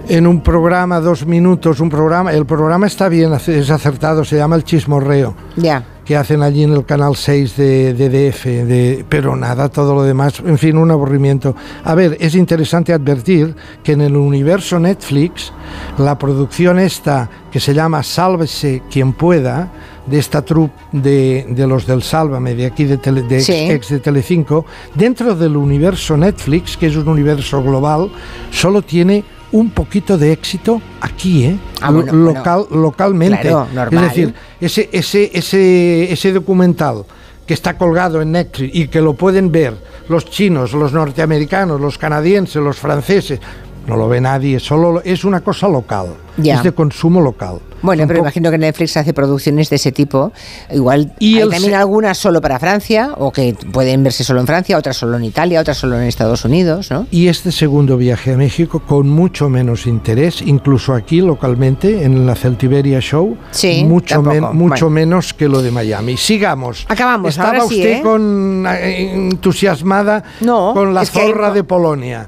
en 0.09 0.27
un 0.27 0.40
programa, 0.40 1.01
dos 1.01 1.27
minutos, 1.27 1.81
un 1.81 1.88
programa. 1.90 2.33
El 2.33 2.47
programa 2.47 2.87
está 2.87 3.09
bien, 3.09 3.33
es 3.33 3.71
acertado, 3.71 4.25
se 4.25 4.37
llama 4.37 4.57
El 4.57 4.64
Chismorreo, 4.64 5.35
Ya. 5.57 5.85
que 6.05 6.16
hacen 6.16 6.42
allí 6.42 6.62
en 6.62 6.73
el 6.73 6.85
canal 6.85 7.16
6 7.16 7.57
de, 7.57 7.95
de 7.95 8.09
DF, 8.31 8.45
de, 8.45 9.05
pero 9.09 9.35
nada, 9.35 9.69
todo 9.69 9.95
lo 9.95 10.03
demás, 10.05 10.40
en 10.47 10.59
fin, 10.59 10.77
un 10.79 10.90
aburrimiento. 10.92 11.57
A 11.85 11.95
ver, 11.97 12.16
es 12.21 12.35
interesante 12.37 12.92
advertir 12.92 13.57
que 13.83 13.92
en 13.92 14.01
el 14.03 14.16
universo 14.16 14.79
Netflix, 14.79 15.53
la 15.99 16.16
producción 16.16 16.79
esta, 16.79 17.29
que 17.51 17.59
se 17.59 17.75
llama 17.75 18.03
Sálvese 18.05 18.83
quien 18.90 19.12
pueda, 19.12 19.73
de 20.07 20.21
esta 20.21 20.40
troupe 20.42 20.73
de, 20.92 21.47
de 21.51 21.66
los 21.66 21.85
del 21.85 22.01
Sálvame, 22.01 22.55
de 22.55 22.66
aquí 22.66 22.85
de, 22.85 22.99
tele- 22.99 23.23
de 23.27 23.38
ex- 23.75 23.88
de 23.88 23.99
Telecinco, 23.99 24.64
dentro 24.95 25.35
del 25.35 25.57
universo 25.57 26.16
Netflix, 26.16 26.77
que 26.77 26.87
es 26.87 26.95
un 26.95 27.09
universo 27.09 27.61
global, 27.61 28.09
solo 28.53 28.83
tiene 28.83 29.25
un 29.52 29.70
poquito 29.70 30.18
de 30.18 30.32
éxito 30.32 30.80
aquí, 31.00 31.44
¿eh? 31.44 31.56
Ah, 31.80 31.90
bueno, 31.90 32.12
Lo- 32.12 32.24
bueno. 32.24 32.38
local, 32.38 32.66
localmente. 32.70 33.40
Claro, 33.42 33.68
normal. 33.72 34.04
Es 34.04 34.11
decir, 34.11 34.35
ese, 34.61 34.88
ese, 34.92 35.30
ese, 35.32 36.12
ese 36.12 36.32
documental 36.32 37.04
que 37.46 37.54
está 37.54 37.78
colgado 37.78 38.20
en 38.20 38.32
Netflix 38.32 38.74
y 38.74 38.88
que 38.88 39.00
lo 39.00 39.14
pueden 39.14 39.52
ver 39.52 39.74
los 40.09 40.24
chinos, 40.28 40.72
los 40.72 40.92
norteamericanos, 40.92 41.80
los 41.80 41.96
canadienses, 41.96 42.61
los 42.62 42.76
franceses, 42.76 43.38
no 43.87 43.96
lo 43.96 44.09
ve 44.09 44.20
nadie, 44.20 44.59
solo 44.61 45.01
es 45.05 45.25
una 45.25 45.40
cosa 45.40 45.68
local, 45.68 46.09
Ya. 46.37 46.57
es 46.57 46.62
de 46.62 46.72
consumo 46.72 47.20
local. 47.20 47.59
Bueno, 47.83 48.03
Un 48.03 48.09
pero 48.09 48.20
imagino 48.20 48.51
que 48.51 48.59
Netflix 48.59 48.96
hace 48.96 49.12
producciones 49.12 49.68
de 49.70 49.77
ese 49.77 49.92
tipo. 49.92 50.33
Igual 50.72 51.12
Y 51.20 51.38
hay 51.40 51.49
también 51.49 51.75
algunas 51.75 52.16
solo 52.18 52.40
para 52.40 52.59
Francia, 52.59 53.11
o 53.16 53.31
que 53.31 53.55
pueden 53.70 54.03
verse 54.03 54.25
solo 54.25 54.40
en 54.40 54.46
Francia, 54.46 54.77
otras 54.79 54.96
solo 54.96 55.16
en 55.18 55.25
Italia, 55.25 55.61
otras 55.61 55.77
solo 55.77 55.96
en 55.96 56.05
Estados 56.05 56.44
Unidos, 56.44 56.90
¿no? 56.90 57.07
Y 57.12 57.29
este 57.29 57.53
segundo 57.53 57.96
viaje 57.96 58.33
a 58.33 58.37
México 58.37 58.81
con 58.81 59.09
mucho 59.09 59.49
menos 59.51 59.87
interés, 59.87 60.42
incluso 60.42 60.94
aquí 60.94 61.20
localmente, 61.20 62.03
en 62.05 62.27
la 62.27 62.35
Celtiberia 62.35 62.99
Show, 63.01 63.37
Sí, 63.53 63.85
mucho, 63.85 64.20
men- 64.22 64.33
tampoco. 64.40 64.55
mucho 64.55 64.87
Bueno. 64.87 64.90
menos 64.90 65.35
que 65.35 65.46
lo 65.49 65.62
de 65.62 65.70
Miami. 65.70 66.16
Sigamos. 66.16 66.87
Acabamos, 66.88 67.31
Estaba 67.31 67.49
ahora 67.51 67.61
sí, 67.68 67.77
usted 67.77 67.99
¿eh? 67.99 68.03
con, 68.03 68.66
eh, 68.68 69.12
entusiasmada 69.29 70.25
No, 70.40 70.72
con 70.75 70.92
la 70.94 71.01
que 71.03 71.07
zorra 71.07 71.53
de 71.53 71.62
Polonia. 71.62 72.27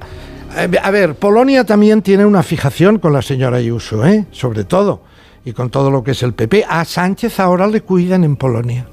Eh, 0.56 0.70
A 0.82 0.90
ver, 0.90 1.14
Polonia 1.14 1.64
también 1.64 2.02
tiene 2.02 2.24
una 2.24 2.42
fijación 2.42 2.98
con 2.98 3.12
la 3.12 3.22
señora 3.22 3.58
Ayuso, 3.58 4.04
¿eh? 4.06 4.26
sobre 4.30 4.64
todo, 4.64 5.02
y 5.44 5.52
con 5.52 5.70
todo 5.70 5.90
lo 5.90 6.02
que 6.02 6.12
es 6.12 6.22
el 6.22 6.34
PP. 6.34 6.64
A 6.68 6.84
Sánchez 6.84 7.38
ahora 7.40 7.66
le 7.66 7.82
cuidan 7.82 8.24
en 8.24 8.36
Polonia. 8.36 8.86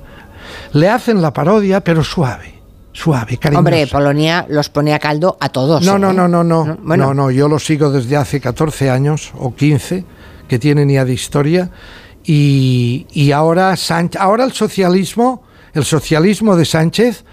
Le 0.73 0.89
hacen 0.89 1.21
la 1.21 1.33
parodia, 1.33 1.83
pero 1.83 2.03
suave, 2.03 2.61
suave, 2.91 3.37
cariñosa. 3.37 3.59
Hombre, 3.59 3.87
Polonia 3.87 4.45
los 4.49 4.69
pone 4.69 4.93
a 4.93 4.99
caldo 4.99 5.37
a 5.39 5.49
todos. 5.49 5.83
No, 5.85 5.95
¿eh? 5.95 5.99
no, 5.99 6.13
no, 6.13 6.27
no, 6.27 6.43
no. 6.43 6.77
Bueno, 6.83 7.07
No, 7.07 7.13
no, 7.13 7.31
yo 7.31 7.47
lo 7.47 7.57
sigo 7.59 7.89
desde 7.89 8.15
hace 8.15 8.39
14 8.39 8.89
años 8.89 9.31
o 9.37 9.55
15, 9.55 10.05
que 10.47 10.59
tienen 10.59 10.89
ya 10.89 11.05
de 11.05 11.13
historia. 11.13 11.71
Y, 12.23 13.05
y 13.11 13.31
ahora, 13.31 13.75
Sánchez, 13.75 14.19
ahora 14.21 14.45
el 14.45 14.51
socialismo, 14.51 15.43
el 15.73 15.85
socialismo 15.85 16.55
de 16.55 16.65
Sánchez, 16.65 17.23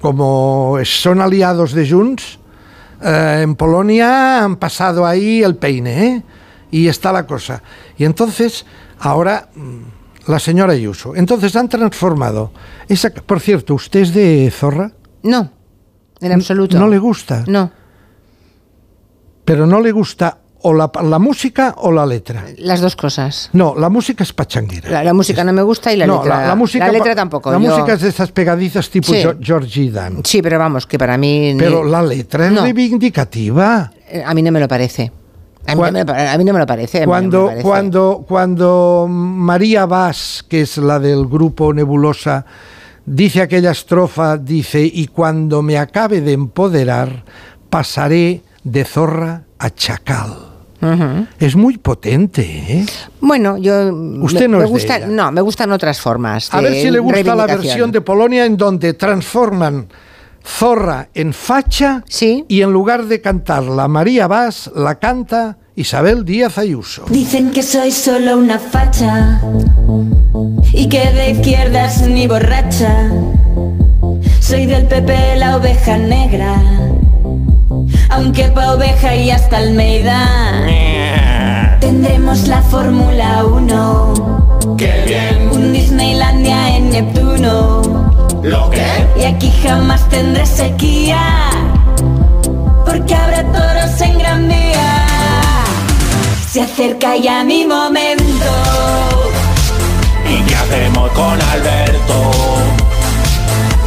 como 0.00 0.78
son 0.84 1.20
aliados 1.20 1.72
de 1.72 1.88
Junts, 1.88 2.38
eh, 3.02 3.40
en 3.42 3.54
Polonia 3.54 4.44
han 4.44 4.56
pasado 4.56 5.06
ahí 5.06 5.42
el 5.42 5.56
peine, 5.56 6.06
¿eh? 6.06 6.22
Y 6.70 6.88
está 6.88 7.12
la 7.12 7.26
cosa. 7.26 7.62
Y 7.96 8.04
entonces, 8.04 8.66
ahora, 8.98 9.48
mm, 9.54 10.30
la 10.30 10.38
señora 10.38 10.72
Ayuso. 10.74 11.16
Entonces 11.16 11.56
han 11.56 11.68
transformado. 11.68 12.52
Esa, 12.88 13.10
por 13.10 13.40
cierto, 13.40 13.74
¿usted 13.74 14.00
es 14.00 14.14
de 14.14 14.50
Zorra? 14.50 14.92
no, 15.22 15.52
en 16.20 16.32
absoluto. 16.32 16.78
¿No 16.78 16.88
le 16.88 16.98
gusta? 16.98 17.44
No, 17.46 17.70
Pero 19.44 19.66
no 19.66 19.80
le 19.80 19.92
gusta 19.92 20.38
o 20.62 20.74
la, 20.74 20.90
la 21.02 21.18
música 21.18 21.74
o 21.78 21.92
la 21.92 22.04
letra. 22.04 22.44
las 22.58 22.80
dos 22.80 22.96
cosas. 22.96 23.48
No, 23.52 23.74
la 23.76 23.88
música 23.88 24.24
es 24.24 24.32
pachanguera. 24.32 24.90
La, 24.90 25.04
la 25.04 25.14
música 25.14 25.44
no 25.44 25.52
me 25.52 25.62
gusta 25.62 25.92
y 25.92 25.96
la 25.96 26.06
no, 26.06 26.16
letra. 26.22 26.40
la, 26.42 26.46
la 26.48 26.54
música, 26.56 26.86
la 26.86 26.92
letra 26.92 27.14
tampoco. 27.14 27.50
La 27.52 27.58
yo- 27.58 27.68
música 27.70 27.92
es 27.94 28.00
de 28.00 28.08
esas 28.08 28.32
pegadizas 28.32 28.90
tipo 28.90 29.12
Sí. 29.12 29.22
Georgie 29.40 29.90
Dan. 29.90 30.22
Sí, 30.24 30.42
pero 30.42 30.58
vamos, 30.58 30.86
que 30.86 30.98
para 30.98 31.16
mí. 31.16 31.52
ni- 31.54 31.58
Pero 31.60 31.84
la 31.84 32.02
letra 32.02 32.46
es 32.46 32.52
No. 32.52 32.62
reivindicativa. 32.62 33.92
Eh, 34.08 34.22
A 34.26 34.34
mí 34.34 34.42
no 34.42 34.50
me 34.52 34.60
lo 34.60 34.68
parece. 34.68 35.12
A 35.66 35.74
mí, 35.74 35.82
no 35.82 35.92
me, 35.92 36.06
pa- 36.06 36.32
a 36.32 36.38
mí 36.38 36.44
no 36.44 36.52
me 36.54 36.58
lo 36.60 36.66
parece. 36.66 36.98
no 37.00 37.02
me 37.02 37.06
Cuando, 37.08 37.46
parece. 37.46 37.62
cuando, 37.62 38.24
cuando 38.26 39.06
María 39.08 39.84
Vaz, 39.86 40.42
que 40.48 40.62
es 40.62 40.78
la 40.78 40.98
del 40.98 41.26
grupo 41.26 41.74
Nebulosa, 41.74 42.46
dice 43.04 43.42
aquella 43.42 43.72
estrofa, 43.72 44.38
dice, 44.38 44.80
y 44.82 45.08
cuando 45.08 45.60
me 45.62 45.76
acabe 45.76 46.22
de 46.22 46.32
empoderar, 46.32 47.22
pasaré 47.68 48.42
de 48.64 48.84
zorra 48.84 49.42
a 49.58 49.70
chacal. 49.70 50.47
Es 51.40 51.56
muy 51.56 51.76
potente, 51.78 52.42
¿eh? 52.42 52.86
Bueno, 53.20 53.56
yo. 53.56 53.92
Usted 54.22 54.42
me, 54.42 54.48
no 54.48 54.58
me 54.58 54.64
es 54.64 54.70
de 54.70 54.72
gusta, 54.72 54.96
ella. 54.98 55.06
No, 55.08 55.32
me 55.32 55.40
gustan 55.40 55.72
otras 55.72 56.00
formas. 56.00 56.52
A 56.52 56.60
ver 56.60 56.74
si 56.74 56.90
le 56.90 56.98
gusta 57.00 57.34
la 57.34 57.46
versión 57.46 57.90
de 57.90 58.00
Polonia 58.00 58.44
en 58.44 58.56
donde 58.56 58.94
transforman 58.94 59.88
zorra 60.44 61.08
en 61.14 61.32
facha 61.34 62.02
Sí. 62.08 62.44
y 62.48 62.62
en 62.62 62.72
lugar 62.72 63.04
de 63.04 63.20
cantarla 63.20 63.86
María 63.86 64.26
Vaz, 64.28 64.70
la 64.74 64.94
canta 64.98 65.58
Isabel 65.76 66.24
Díaz 66.24 66.56
Ayuso. 66.58 67.04
Dicen 67.10 67.50
que 67.50 67.62
soy 67.62 67.90
solo 67.90 68.38
una 68.38 68.58
facha 68.58 69.40
y 70.72 70.88
que 70.88 71.10
de 71.10 71.30
izquierdas 71.32 72.06
ni 72.08 72.26
borracha. 72.26 73.10
Soy 74.40 74.66
del 74.66 74.86
PP 74.86 75.36
la 75.36 75.56
oveja 75.56 75.98
negra, 75.98 76.54
aunque 78.18 78.48
pa' 78.48 78.74
oveja 78.74 79.14
y 79.14 79.30
hasta 79.30 79.58
Almeida. 79.58 80.66
Tendremos 81.80 82.48
la 82.48 82.60
Fórmula 82.62 83.44
1, 83.44 84.76
¡Qué 84.76 85.04
bien! 85.06 85.50
un 85.52 85.72
Disneylandia 85.72 86.76
en 86.76 86.90
Neptuno. 86.90 87.82
¿Lo 88.42 88.70
que? 88.70 88.84
Y 89.20 89.24
aquí 89.24 89.52
jamás 89.62 90.08
tendré 90.08 90.44
sequía, 90.46 91.50
porque 92.84 93.14
habrá 93.14 93.44
toros 93.52 94.00
en 94.00 94.18
Gran 94.18 94.48
Vía. 94.48 95.04
Se 96.50 96.62
acerca 96.62 97.16
ya 97.16 97.44
mi 97.44 97.64
momento. 97.64 98.52
¿Y 100.28 100.42
qué 100.42 100.56
hacemos 100.56 101.08
con 101.12 101.40
Alberto? 101.40 102.16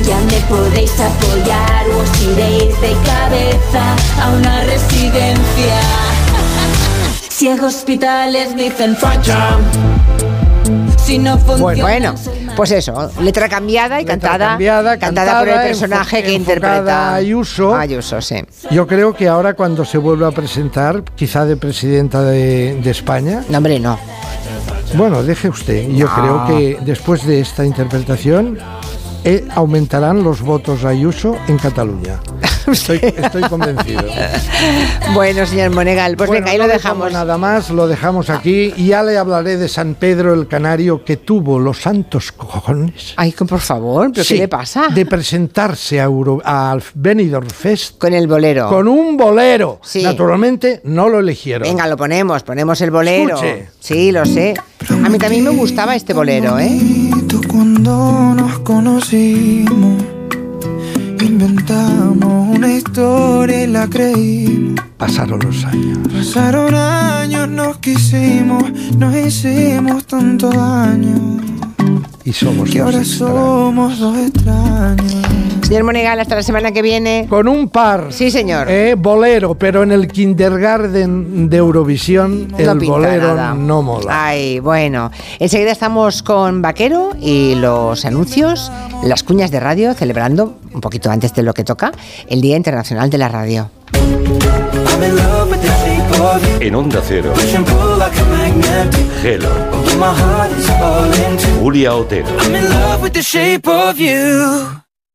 Ya 0.05 0.17
me 0.21 0.39
podéis 0.49 0.91
apoyar 0.99 1.85
o 1.95 1.99
os 2.01 2.21
iréis 2.23 2.73
de 2.81 2.93
cabeza 3.05 3.95
a 4.21 4.31
una 4.31 4.61
residencia. 4.63 5.79
Si 7.29 7.47
en 7.47 7.59
hospitales 7.59 8.55
dicen 8.55 8.95
facha, 8.95 9.57
si 11.03 11.17
no 11.17 11.39
funciona. 11.39 11.81
Bueno, 11.81 12.15
pues 12.55 12.69
eso, 12.69 13.09
letra 13.19 13.49
cambiada 13.49 13.99
y 13.99 14.03
Letra 14.05 14.13
cantada, 14.19 14.47
cambiada, 14.49 14.99
cantada 14.99 15.39
por 15.39 15.49
el 15.49 15.59
personaje 15.61 16.21
que 16.21 16.33
interpreta 16.33 17.15
Ayuso. 17.15 17.73
Ayuso, 17.75 18.21
sí. 18.21 18.43
Yo 18.69 18.85
creo 18.85 19.15
que 19.15 19.27
ahora 19.27 19.55
cuando 19.55 19.83
se 19.85 19.97
vuelva 19.97 20.27
a 20.27 20.31
presentar, 20.31 21.03
quizá 21.15 21.45
de 21.45 21.57
presidenta 21.57 22.21
de, 22.21 22.75
de 22.79 22.91
España, 22.91 23.43
No, 23.49 23.57
hombre, 23.57 23.79
no. 23.79 23.97
bueno, 24.93 25.23
deje 25.23 25.49
usted, 25.49 25.87
yo 25.89 26.05
No. 26.07 26.13
creo 26.15 26.45
que 26.45 26.77
después 26.85 27.25
de 27.25 27.39
esta 27.39 27.65
interpretación 27.65 28.59
aumentarán 29.53 30.23
los 30.23 30.41
votos 30.41 30.83
a 30.83 30.89
Ayuso 30.89 31.35
en 31.47 31.57
Cataluña. 31.57 32.19
Estoy, 32.71 32.99
estoy 33.03 33.41
convencido. 33.43 34.03
Bueno, 35.13 35.45
señor 35.45 35.71
Monegal, 35.71 36.15
pues 36.15 36.27
Bueno, 36.29 36.45
venga, 36.45 36.51
ahí 36.53 36.57
no 36.57 36.67
lo 36.67 36.73
dejamos. 36.73 37.11
Nada 37.11 37.37
más, 37.37 37.69
lo 37.69 37.87
dejamos 37.87 38.29
aquí 38.29 38.73
y 38.77 38.87
ya 38.87 39.03
le 39.03 39.17
hablaré 39.17 39.57
de 39.57 39.67
San 39.67 39.95
Pedro 39.95 40.33
el 40.33 40.47
Canario 40.47 41.03
que 41.03 41.17
tuvo 41.17 41.59
los 41.59 41.81
santos 41.81 42.31
cojones. 42.31 43.13
Ay, 43.17 43.31
por 43.33 43.59
favor, 43.59 44.11
¿pero 44.13 44.23
Sí, 44.23 44.35
qué 44.35 44.41
le 44.41 44.47
pasa? 44.47 44.87
De 44.93 45.05
presentarse 45.05 45.99
a 45.99 46.03
Euro- 46.05 46.41
al 46.45 46.81
Benidorm 46.93 47.49
Fest 47.49 47.97
Con 47.97 48.13
el 48.13 48.27
bolero. 48.27 48.69
con 48.69 48.87
un 48.87 49.17
bolero. 49.17 49.79
Sí. 49.83 50.03
Naturalmente 50.03 50.79
no 50.85 51.09
lo 51.09 51.19
eligieron. 51.19 51.67
Venga, 51.67 51.87
lo 51.87 51.97
ponemos, 51.97 52.43
ponemos 52.43 52.79
el 52.81 52.91
bolero. 52.91 53.35
Escuche. 53.35 53.67
Sí, 53.79 54.11
lo 54.11 54.25
sé. 54.25 54.53
A 54.89 55.09
mí 55.09 55.17
también 55.17 55.43
me 55.43 55.49
gustaba 55.49 55.95
este 55.95 56.13
bolero, 56.13 56.57
¿eh? 56.59 56.79
Cuando 57.49 58.33
nos 58.35 58.59
conocimos, 58.59 60.03
inventamos 61.71 62.57
una 62.57 62.73
historia 62.73 63.63
y 63.63 63.67
la 63.67 63.87
creímos. 63.87 64.81
Pasaron 64.97 65.39
los 65.39 65.63
años. 65.65 65.99
Pasaron 66.11 66.75
años, 66.75 67.49
nos 67.49 67.77
quisimos, 67.77 68.71
nos 68.97 69.15
hicimos 69.15 70.05
tanto 70.05 70.49
daño. 70.49 71.39
Y 72.23 72.33
somos 72.33 72.69
Que 72.69 72.79
dos 72.79 72.85
ahora 72.87 73.01
extraños. 73.01 73.35
somos 73.35 73.99
dos 73.99 74.17
extraños. 74.17 75.15
Señor 75.67 75.83
Monegal, 75.85 76.19
hasta 76.19 76.35
la 76.35 76.43
semana 76.43 76.71
que 76.71 76.81
viene. 76.81 77.25
Con 77.29 77.47
un 77.47 77.69
par. 77.69 78.07
Sí, 78.11 78.29
señor. 78.29 78.67
Eh, 78.69 78.95
bolero, 78.97 79.55
pero 79.55 79.83
en 79.83 79.91
el 79.91 80.07
kindergarten 80.07 81.49
de 81.49 81.57
Eurovisión 81.57 82.49
No 82.49 82.57
el 82.57 82.79
bolero 82.79 83.35
nada. 83.35 83.53
no 83.53 83.81
mola. 83.81 84.25
Ay, 84.27 84.59
bueno. 84.59 85.11
Enseguida 85.39 85.71
estamos 85.71 86.21
con 86.23 86.61
Vaquero 86.61 87.11
y 87.19 87.55
los 87.55 88.03
anuncios, 88.05 88.71
las 89.03 89.23
cuñas 89.23 89.49
de 89.49 89.59
radio, 89.59 89.93
celebrando, 89.93 90.57
un 90.73 90.81
poquito 90.81 91.09
antes 91.09 91.33
de 91.33 91.41
lo 91.43 91.53
que 91.53 91.63
toca, 91.63 91.91
el 92.27 92.41
Día 92.41 92.57
Internacional 92.57 93.09
de 93.09 93.17
la 93.17 93.29
Radio. 93.29 93.69
En 96.59 96.75
Onda 96.75 97.01
Cero, 97.01 97.33
too. 101.37 101.59
Julia 101.59 101.93
Otero. 101.95 102.27